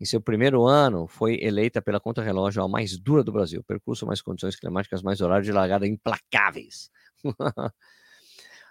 Em 0.00 0.04
seu 0.04 0.20
primeiro 0.20 0.64
ano, 0.66 1.08
foi 1.08 1.38
eleita 1.42 1.82
pela 1.82 2.00
contra-relógio 2.00 2.62
a 2.62 2.68
mais 2.68 2.96
dura 2.96 3.24
do 3.24 3.32
Brasil. 3.32 3.62
Percurso, 3.64 4.06
mais 4.06 4.22
condições 4.22 4.56
climáticas, 4.56 5.02
mais 5.02 5.20
horário 5.20 5.44
de 5.44 5.52
largada 5.52 5.86
implacáveis. 5.86 6.90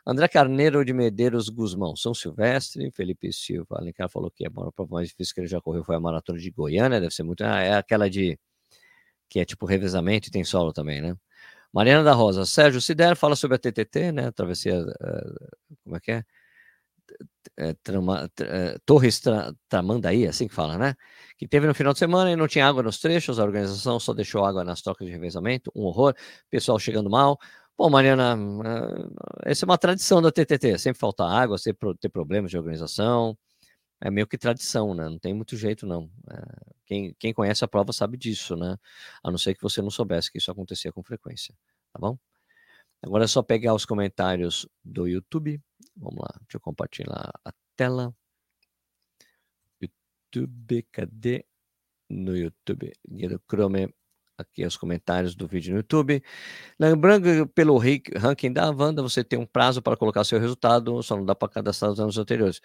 André 0.06 0.28
Carneiro 0.28 0.84
de 0.84 0.94
Medeiros 0.94 1.48
Guzmão, 1.50 1.96
São 1.96 2.14
Silvestre, 2.14 2.90
Felipe 2.92 3.32
Silva, 3.32 3.78
Alencar 3.78 4.10
falou 4.10 4.32
que 4.32 4.46
a 4.46 4.50
prova 4.50 4.88
mais 4.90 5.10
difícil 5.10 5.36
que 5.36 5.42
ele 5.42 5.48
já 5.48 5.62
correu 5.62 5.84
foi 5.84 5.96
a 5.96 6.00
maratona 6.00 6.40
de 6.40 6.50
Goiânia, 6.50 7.00
deve 7.00 7.14
ser 7.14 7.24
muito. 7.24 7.44
Ah, 7.44 7.60
é 7.62 7.76
aquela 7.76 8.10
de. 8.10 8.40
que 9.30 9.40
é 9.40 9.46
tipo 9.46 9.66
revezamento 9.66 10.30
e 10.30 10.32
tem 10.32 10.44
solo 10.44 10.74
também, 10.74 11.02
né? 11.02 11.16
Mariana 11.74 12.04
da 12.04 12.14
Rosa, 12.14 12.46
Sérgio, 12.46 12.82
se 12.82 12.96
der, 12.96 13.16
fala 13.16 13.36
sobre 13.36 13.56
a 13.56 13.60
TTT, 13.60 14.12
né? 14.12 14.32
Travessia. 14.32 14.82
Uh, 14.82 15.76
como 15.84 15.98
é 15.98 16.00
que 16.00 16.12
é? 16.12 16.26
É, 17.58 17.74
trama, 17.84 18.30
é, 18.40 18.78
Torres 18.86 19.20
tra, 19.20 19.54
Tramandaí, 19.70 20.28
assim 20.28 20.48
que 20.48 20.54
fala, 20.54 20.78
né? 20.78 20.96
Que 21.38 21.48
teve 21.48 21.68
no 21.68 21.74
final 21.74 21.94
de 21.94 22.00
semana 22.00 22.32
e 22.32 22.36
não 22.36 22.48
tinha 22.48 22.68
água 22.68 22.84
nos 22.84 23.00
trechos, 23.00 23.40
a 23.40 23.44
organização 23.44 24.00
só 24.00 24.14
deixou 24.14 24.46
água 24.46 24.64
nas 24.64 24.82
trocas 24.82 25.08
de 25.08 25.14
revezamento, 25.14 25.72
um 25.76 25.84
horror, 25.84 26.14
pessoal 26.50 26.80
chegando 26.80 27.10
mal. 27.10 27.40
Bom, 27.78 27.90
Mariana, 27.90 28.38
é, 29.46 29.52
essa 29.52 29.66
é 29.66 29.68
uma 29.68 29.78
tradição 29.78 30.22
da 30.22 30.32
TTT, 30.32 30.78
sempre 30.78 31.00
falta 31.00 31.24
água, 31.26 31.58
sempre 31.58 31.96
ter 31.98 32.10
problemas 32.10 32.52
de 32.52 32.58
organização, 32.58 33.38
é 34.02 34.10
meio 34.12 34.28
que 34.28 34.38
tradição, 34.38 34.96
né? 34.96 35.08
Não 35.08 35.20
tem 35.20 35.34
muito 35.34 35.56
jeito, 35.56 35.86
não. 35.86 36.10
É, 36.32 36.42
quem, 36.86 37.16
quem 37.20 37.34
conhece 37.34 37.64
a 37.64 37.68
prova 37.68 37.94
sabe 37.94 38.18
disso, 38.18 38.56
né? 38.56 38.78
A 39.24 39.32
não 39.32 39.38
ser 39.38 39.56
que 39.56 39.62
você 39.62 39.82
não 39.82 39.92
soubesse 39.92 40.32
que 40.32 40.40
isso 40.40 40.52
acontecia 40.52 40.92
com 40.92 41.04
frequência, 41.04 41.56
tá 41.94 42.00
bom? 42.00 42.18
Agora 43.04 43.26
é 43.26 43.28
só 43.28 43.42
pegar 43.44 43.74
os 43.74 43.86
comentários 43.86 44.68
do 44.84 45.08
YouTube. 45.08 45.62
Vamos 46.02 46.20
lá, 46.20 46.30
deixa 46.42 46.58
eu 46.58 46.60
compartilhar 46.60 47.32
a 47.46 47.52
tela. 47.76 48.14
YouTube, 49.80 50.88
cadê? 50.92 51.46
No 52.10 52.36
YouTube, 52.36 52.92
Guia 53.08 53.40
Chrome. 53.50 53.94
Aqui 54.38 54.66
os 54.66 54.76
comentários 54.76 55.36
do 55.36 55.48
vídeo 55.48 55.72
no 55.74 55.80
YouTube. 55.80 56.24
Lembrando 56.80 57.24
que 57.24 57.46
pelo 57.54 57.78
ranking 57.78 58.52
da 58.52 58.72
Wanda, 58.72 59.04
você 59.04 59.24
tem 59.24 59.38
um 59.38 59.46
prazo 59.46 59.82
para 59.84 59.96
colocar 59.96 60.24
seu 60.24 60.40
resultado, 60.40 61.04
só 61.04 61.16
não 61.16 61.26
dá 61.26 61.36
para 61.36 61.48
cadastrar 61.50 61.92
os 61.92 62.00
anos 62.00 62.18
anteriores. 62.18 62.60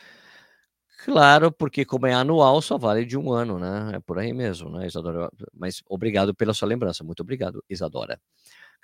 Claro, 1.04 1.52
porque 1.52 1.84
como 1.84 2.06
é 2.06 2.14
anual, 2.14 2.62
só 2.62 2.78
vale 2.78 3.04
de 3.04 3.18
um 3.18 3.30
ano, 3.30 3.58
né? 3.58 3.96
É 3.96 4.00
por 4.00 4.18
aí 4.18 4.32
mesmo, 4.32 4.70
né, 4.70 4.86
Isadora? 4.86 5.30
Mas 5.52 5.82
obrigado 5.88 6.34
pela 6.34 6.54
sua 6.54 6.66
lembrança. 6.66 7.04
Muito 7.04 7.20
obrigado, 7.20 7.62
Isadora. 7.68 8.18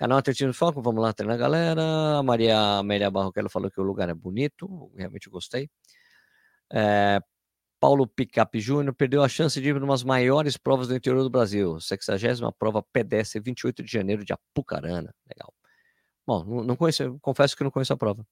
Canal 0.02 0.18
Atletismo 0.18 0.52
Foco, 0.52 0.82
vamos 0.82 1.00
lá 1.00 1.12
treinar 1.12 1.36
a 1.36 1.38
galera. 1.38 2.18
A 2.18 2.22
Maria 2.24 2.78
Amélia 2.78 3.08
Barroquelo 3.08 3.48
falou 3.48 3.70
que 3.70 3.80
o 3.80 3.84
lugar 3.84 4.08
é 4.08 4.14
bonito, 4.14 4.90
realmente 4.96 5.30
gostei. 5.30 5.70
É, 6.72 7.20
Paulo 7.78 8.04
Picap 8.08 8.58
Júnior 8.58 8.96
perdeu 8.96 9.22
a 9.22 9.28
chance 9.28 9.60
de 9.60 9.68
ir 9.68 9.74
para 9.74 9.84
umas 9.84 10.02
maiores 10.02 10.56
provas 10.56 10.88
do 10.88 10.96
interior 10.96 11.22
do 11.22 11.30
Brasil. 11.30 11.78
60 11.78 12.50
prova 12.58 12.82
pedestre, 12.82 13.40
28 13.40 13.80
de 13.80 13.92
janeiro 13.92 14.24
de 14.24 14.32
Apucarana. 14.32 15.14
Legal. 15.30 15.54
Bom, 16.26 16.64
não 16.64 16.74
conheço, 16.74 17.16
confesso 17.20 17.56
que 17.56 17.62
não 17.62 17.70
conheço 17.70 17.92
a 17.92 17.96
prova. 17.96 18.26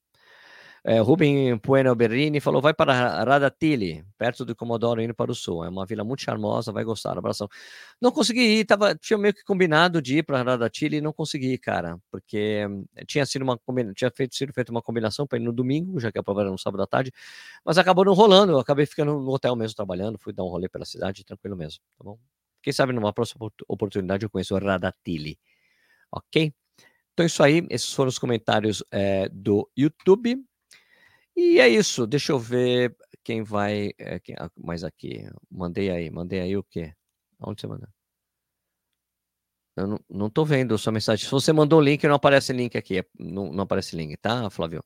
É, 0.85 0.99
Rubem 1.01 1.57
Bueno 1.59 1.95
Berrini 1.95 2.40
falou: 2.40 2.62
vai 2.62 2.73
para 2.73 3.23
Radatili, 3.25 4.05
perto 4.16 4.45
do 4.45 4.57
Comodoro, 4.57 5.03
indo 5.03 5.14
para 5.14 5.31
o 5.31 5.35
sul. 5.35 5.64
É 5.64 5.69
uma 5.69 5.85
vila 5.85 6.03
muito 6.05 6.23
charmosa, 6.23 6.73
vai 6.73 6.85
gostar. 6.85 7.19
Abração. 7.19 7.49
Não 8.01 8.11
consegui 8.11 8.61
ir, 8.61 8.64
tava, 8.64 8.95
tinha 8.95 9.19
meio 9.19 9.35
que 9.35 9.45
combinado 9.45 10.01
de 10.01 10.19
ir 10.19 10.23
para 10.23 10.43
Radatili 10.43 10.97
e 10.97 11.01
não 11.01 11.12
consegui, 11.12 11.59
cara, 11.59 11.99
porque 12.11 12.66
tinha 13.07 13.27
sido 13.27 13.43
uma 13.43 13.59
tinha 13.95 14.11
feito, 14.11 14.35
sido 14.35 14.53
feita 14.53 14.73
uma 14.73 14.83
combinação 14.83 15.27
para 15.27 15.38
ir 15.38 15.43
no 15.43 15.53
domingo, 15.53 16.01
já 16.01 16.11
que 16.11 16.19
a 16.19 16.23
prova 16.23 16.43
era 16.43 16.51
no 16.51 16.59
sábado 16.59 16.83
à 16.83 16.87
tarde, 16.87 17.12
mas 17.64 17.77
acabou 17.79 18.05
não 18.05 18.14
rolando. 18.14 18.53
Eu 18.53 18.59
acabei 18.59 18.87
ficando 18.87 19.12
no 19.21 19.31
hotel 19.31 19.55
mesmo 19.57 19.77
trabalhando, 19.77 20.19
fui 20.19 20.33
dar 20.33 20.45
um 20.45 20.49
rolê 20.49 20.69
pela 20.69 20.85
cidade, 20.87 21.25
tranquilo 21.25 21.57
mesmo, 21.57 21.81
tá 21.99 22.05
bom? 22.05 22.19
Quem 22.62 22.73
sabe 22.73 22.93
numa 22.93 23.12
próxima 23.12 23.51
oportunidade 23.69 24.25
eu 24.25 24.31
conheço 24.31 24.57
Radatili, 24.57 25.38
ok? 26.12 26.53
Então, 27.12 27.27
isso 27.27 27.43
aí, 27.43 27.66
esses 27.71 27.93
foram 27.93 28.09
os 28.09 28.19
comentários 28.19 28.83
é, 28.90 29.29
do 29.29 29.69
YouTube. 29.77 30.43
E 31.40 31.59
é 31.59 31.68
isso. 31.68 32.07
Deixa 32.07 32.33
eu 32.33 32.38
ver 32.38 32.94
quem 33.24 33.42
vai. 33.42 33.92
É, 33.98 34.20
quem, 34.20 34.35
ah, 34.38 34.50
mais 34.57 34.85
aqui. 34.85 35.26
Mandei 35.50 35.90
aí. 35.90 36.11
Mandei 36.11 36.40
aí 36.40 36.57
o 36.57 36.62
quê? 36.62 36.92
Onde 37.40 37.61
você 37.61 37.66
mandou? 37.66 37.88
Eu 39.76 39.87
não, 39.87 40.00
não 40.11 40.31
tô 40.31 40.44
vendo 40.44 40.76
sua 40.76 40.92
mensagem. 40.92 41.24
Se 41.24 41.31
você 41.31 41.53
mandou 41.53 41.79
o 41.79 41.83
link, 41.83 42.07
não 42.07 42.14
aparece 42.16 42.53
link 42.53 42.76
aqui. 42.76 42.98
É, 42.98 43.05
não, 43.18 43.50
não 43.53 43.64
aparece 43.64 43.96
link, 43.96 44.16
tá, 44.18 44.50
Flávio? 44.50 44.85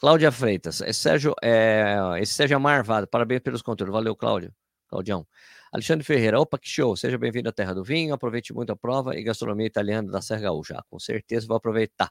Cláudia 0.00 0.32
Freitas. 0.32 0.80
É 0.80 0.92
Sérgio, 0.92 1.34
é, 1.42 1.96
esse 2.20 2.32
Sérgio 2.34 2.54
é 2.54 2.58
Marvado. 2.58 3.06
Parabéns 3.08 3.40
pelos 3.42 3.62
conteúdos. 3.62 3.92
Valeu, 3.92 4.16
Cláudio. 4.16 4.54
Claudião. 4.88 5.26
Alexandre 5.72 6.04
Ferreira, 6.04 6.40
opa, 6.40 6.58
que 6.58 6.68
show, 6.68 6.96
seja 6.96 7.18
bem-vindo 7.18 7.48
à 7.48 7.52
Terra 7.52 7.74
do 7.74 7.84
Vinho, 7.84 8.14
aproveite 8.14 8.54
muito 8.54 8.72
a 8.72 8.76
prova 8.76 9.16
e 9.16 9.22
gastronomia 9.22 9.66
italiana 9.66 10.10
da 10.10 10.22
Serra 10.22 10.42
Gaúcha, 10.42 10.82
com 10.88 10.98
certeza 10.98 11.46
vou 11.46 11.56
aproveitar. 11.56 12.10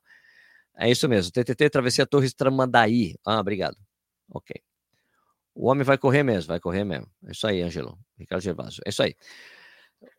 É 0.78 0.90
isso 0.90 1.08
mesmo, 1.08 1.32
TTT, 1.32 1.70
Travessia 1.70 2.06
Torres 2.06 2.34
Tramandaí, 2.34 3.16
ah, 3.26 3.40
obrigado, 3.40 3.78
ok. 4.30 4.56
O 5.54 5.70
homem 5.70 5.84
vai 5.84 5.98
correr 5.98 6.24
mesmo, 6.24 6.50
vai 6.50 6.60
correr 6.60 6.84
mesmo, 6.84 7.08
é 7.26 7.32
isso 7.32 7.48
aí, 7.48 7.62
Angelo, 7.62 7.98
Ricardo 8.18 8.42
Gervásio, 8.42 8.82
é 8.86 8.90
isso 8.90 9.02
aí. 9.02 9.16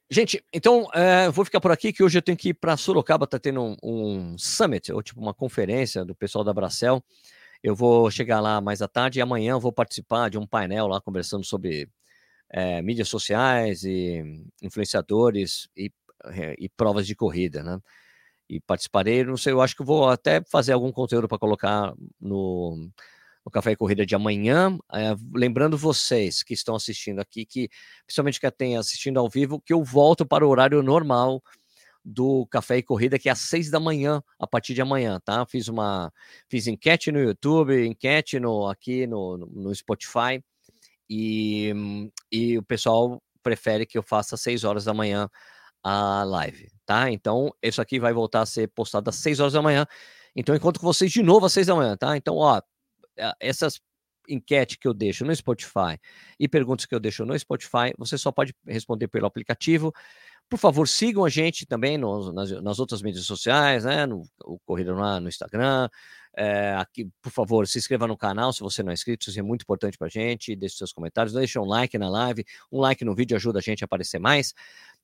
Gente, 0.09 0.43
então, 0.53 0.89
é, 0.95 1.29
vou 1.31 1.45
ficar 1.45 1.61
por 1.61 1.73
aqui, 1.73 1.93
que 1.93 2.03
hoje 2.03 2.17
eu 2.19 2.23
tenho 2.23 2.39
que 2.39 2.51
ir 2.51 2.55
para 2.55 2.77
Sorocaba, 2.77 3.27
tá 3.27 3.39
tendo 3.39 3.61
um, 3.61 3.77
um 3.83 4.39
summit, 4.39 4.93
ou 4.93 5.03
tipo 5.03 5.21
uma 5.21 5.35
conferência 5.35 6.05
do 6.05 6.15
pessoal 6.15 6.45
da 6.45 6.55
Bracel, 6.55 7.03
eu 7.63 7.75
vou 7.75 8.11
chegar 8.11 8.41
lá 8.41 8.61
mais 8.61 8.81
à 8.81 8.89
tarde 8.89 9.19
e 9.19 9.23
amanhã 9.23 9.59
vou 9.59 9.73
participar 9.73 10.31
de 10.31 10.39
um 10.39 10.47
painel 10.47 10.87
lá 10.87 11.01
conversando 11.01 11.45
sobre 11.45 11.89
é, 12.51 12.81
mídias 12.83 13.09
sociais 13.09 13.83
e 13.85 14.23
influenciadores 14.63 15.69
e, 15.77 15.93
eh, 16.27 16.55
e, 16.59 16.69
provas 16.69 17.07
de 17.07 17.15
corrida, 17.15 17.63
né? 17.63 17.81
E 18.49 18.61
participarei, 18.61 19.25
não 19.25 19.37
sei, 19.37 19.53
eu 19.53 19.61
acho 19.61 19.75
que 19.77 19.85
vou 19.85 20.09
até 20.09 20.43
fazer 20.45 20.73
algum 20.73 20.93
conteúdo 20.93 21.27
para 21.27 21.39
colocar 21.39 21.95
no, 22.21 22.89
no 23.45 23.51
Café 23.51 23.73
e 23.73 23.77
Corrida 23.77 24.07
de 24.07 24.15
amanhã. 24.15 24.79
É, 24.93 25.15
lembrando 25.35 25.77
vocês 25.77 26.43
que 26.43 26.55
estão 26.55 26.77
assistindo 26.77 27.21
aqui, 27.21 27.45
que 27.45 27.69
principalmente 28.07 28.41
que 28.41 28.51
tem 28.51 28.77
assistindo 28.77 29.19
ao 29.19 29.29
vivo, 29.29 29.61
que 29.61 29.73
eu 29.73 29.83
volto 29.83 30.25
para 30.25 30.47
o 30.47 30.49
horário 30.49 30.83
normal 30.83 31.43
do 32.05 32.47
Café 32.47 32.79
e 32.79 32.83
Corrida, 32.85 33.19
que 33.19 33.29
é 33.29 33.33
às 33.33 33.41
seis 33.41 33.69
da 33.69 33.81
manhã, 33.81 34.23
a 34.39 34.47
partir 34.47 34.75
de 34.75 34.81
amanhã, 34.81 35.21
tá? 35.25 35.45
Fiz 35.45 35.67
uma 35.67 36.13
fiz 36.49 36.69
enquete 36.69 37.11
no 37.11 37.19
YouTube, 37.19 37.85
enquete 37.85 38.39
no, 38.39 38.69
aqui 38.69 39.09
no, 39.09 39.37
no 39.39 39.75
Spotify 39.75 40.41
e, 41.09 41.73
e 42.31 42.59
o 42.59 42.63
pessoal 42.63 43.23
prefere 43.43 43.87
que 43.87 43.97
eu 43.97 44.03
faça 44.03 44.35
às 44.35 44.41
6 44.41 44.65
horas 44.65 44.85
da 44.85 44.95
manhã 44.95 45.29
a 45.83 46.25
live, 46.25 46.69
tá? 46.87 47.11
Então, 47.11 47.53
isso 47.63 47.83
aqui 47.83 47.99
vai 47.99 48.13
voltar 48.13 48.43
a 48.43 48.47
ser 48.47 48.69
postado 48.69 49.11
às 49.11 49.17
6 49.17 49.41
horas 49.41 49.53
da 49.53 49.61
manhã. 49.61 49.87
Então, 50.35 50.55
encontro 50.55 50.81
com 50.81 50.87
vocês 50.87 51.11
de 51.11 51.23
novo 51.23 51.47
às 51.47 51.53
6 51.53 51.67
da 51.67 51.75
manhã, 51.75 51.97
tá? 51.97 52.17
Então, 52.17 52.37
ó, 52.37 52.61
essas 53.41 53.81
enquete 54.29 54.79
que 54.79 54.89
eu 54.89 54.95
deixo 54.95 55.25
no 55.25 55.35
Spotify 55.35 55.99
e 56.39 56.49
perguntas 56.49 56.87
que 56.87 56.95
eu 56.95 57.01
deixo 57.01 57.25
no 57.25 57.39
Spotify, 57.39 57.93
você 57.97 58.19
só 58.19 58.33
pode 58.33 58.55
responder 58.67 59.09
pelo 59.09 59.27
aplicativo. 59.27 59.93
Por 60.49 60.59
favor, 60.59 60.87
sigam 60.87 61.25
a 61.25 61.29
gente 61.29 61.67
também 61.67 61.99
no, 61.99 62.33
nas, 62.33 62.51
nas, 62.63 62.79
outras 62.79 63.03
mídias 63.03 63.25
sociais, 63.27 63.85
né? 63.85 64.07
No, 64.07 64.23
o 64.45 64.59
Corrida 64.61 64.95
no, 64.95 65.21
no 65.21 65.29
Instagram. 65.29 65.89
É, 66.39 66.75
aqui, 66.75 67.09
por 67.23 67.33
favor, 67.33 67.67
se 67.67 67.79
inscreva 67.79 68.07
no 68.07 68.17
canal 68.17 68.53
se 68.53 68.61
você 68.61 68.83
não 68.83 68.91
é 68.91 68.95
inscrito, 68.95 69.31
isso 69.31 69.39
é 69.39 69.43
muito 69.43 69.63
importante 69.63 69.97
para 69.97 70.07
a 70.07 70.11
gente. 70.11 70.55
Deixe 70.55 70.77
seus 70.77 70.93
comentários, 70.93 71.33
deixe 71.33 71.59
um 71.59 71.65
like 71.65 71.97
na 71.97 72.11
live, 72.11 72.45
um 72.71 72.79
like 72.79 73.03
no 73.05 73.15
vídeo 73.15 73.35
ajuda 73.37 73.59
a 73.59 73.63
gente 73.63 73.83
a 73.83 73.87
aparecer 73.87 74.19
mais. 74.19 74.53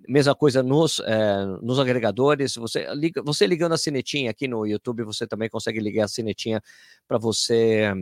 Mesma 0.07 0.35
coisa 0.35 0.63
nos, 0.63 1.01
é, 1.01 1.47
nos 1.63 1.79
agregadores. 1.79 2.57
Você, 2.57 2.87
liga, 2.95 3.23
você 3.23 3.47
ligando 3.47 3.73
a 3.73 3.79
sinetinha 3.79 4.31
aqui 4.31 4.47
no 4.47 4.67
YouTube, 4.67 5.05
você 5.05 5.27
também 5.27 5.49
consegue 5.49 5.81
ligar 5.81 6.05
a 6.05 6.09
sinetinha 6.09 6.61
para 7.09 7.17
você 7.19 7.93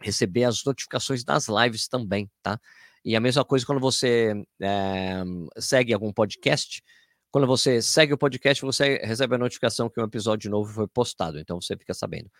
receber 0.00 0.44
as 0.44 0.64
notificações 0.64 1.22
das 1.24 1.46
lives 1.48 1.86
também, 1.88 2.30
tá? 2.42 2.60
E 3.04 3.14
a 3.14 3.20
mesma 3.20 3.44
coisa 3.44 3.64
quando 3.64 3.80
você 3.80 4.34
é, 4.60 5.22
segue 5.58 5.94
algum 5.94 6.12
podcast. 6.12 6.82
Quando 7.30 7.46
você 7.46 7.82
segue 7.82 8.12
o 8.12 8.18
podcast, 8.18 8.62
você 8.64 8.96
recebe 9.04 9.34
a 9.34 9.38
notificação 9.38 9.88
que 9.88 10.00
um 10.00 10.04
episódio 10.04 10.50
novo 10.50 10.72
foi 10.72 10.88
postado. 10.88 11.38
Então 11.38 11.60
você 11.60 11.76
fica 11.76 11.92
sabendo. 11.92 12.30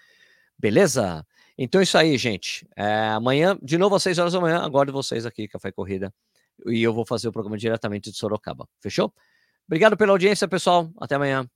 Beleza? 0.58 1.24
Então 1.56 1.80
é 1.80 1.84
isso 1.84 1.98
aí, 1.98 2.16
gente. 2.16 2.66
É, 2.76 3.08
amanhã, 3.08 3.56
de 3.62 3.76
novo 3.78 3.94
às 3.96 4.02
6 4.02 4.18
horas 4.18 4.32
da 4.32 4.40
manhã, 4.40 4.58
aguardo 4.58 4.92
vocês 4.92 5.26
aqui, 5.26 5.46
Café 5.46 5.70
Corrida. 5.70 6.12
E 6.66 6.82
eu 6.82 6.92
vou 6.92 7.06
fazer 7.06 7.28
o 7.28 7.32
programa 7.32 7.56
diretamente 7.56 8.10
de 8.10 8.16
Sorocaba. 8.16 8.68
Fechou? 8.80 9.12
Obrigado 9.66 9.96
pela 9.96 10.12
audiência, 10.12 10.48
pessoal. 10.48 10.90
Até 10.98 11.14
amanhã. 11.16 11.48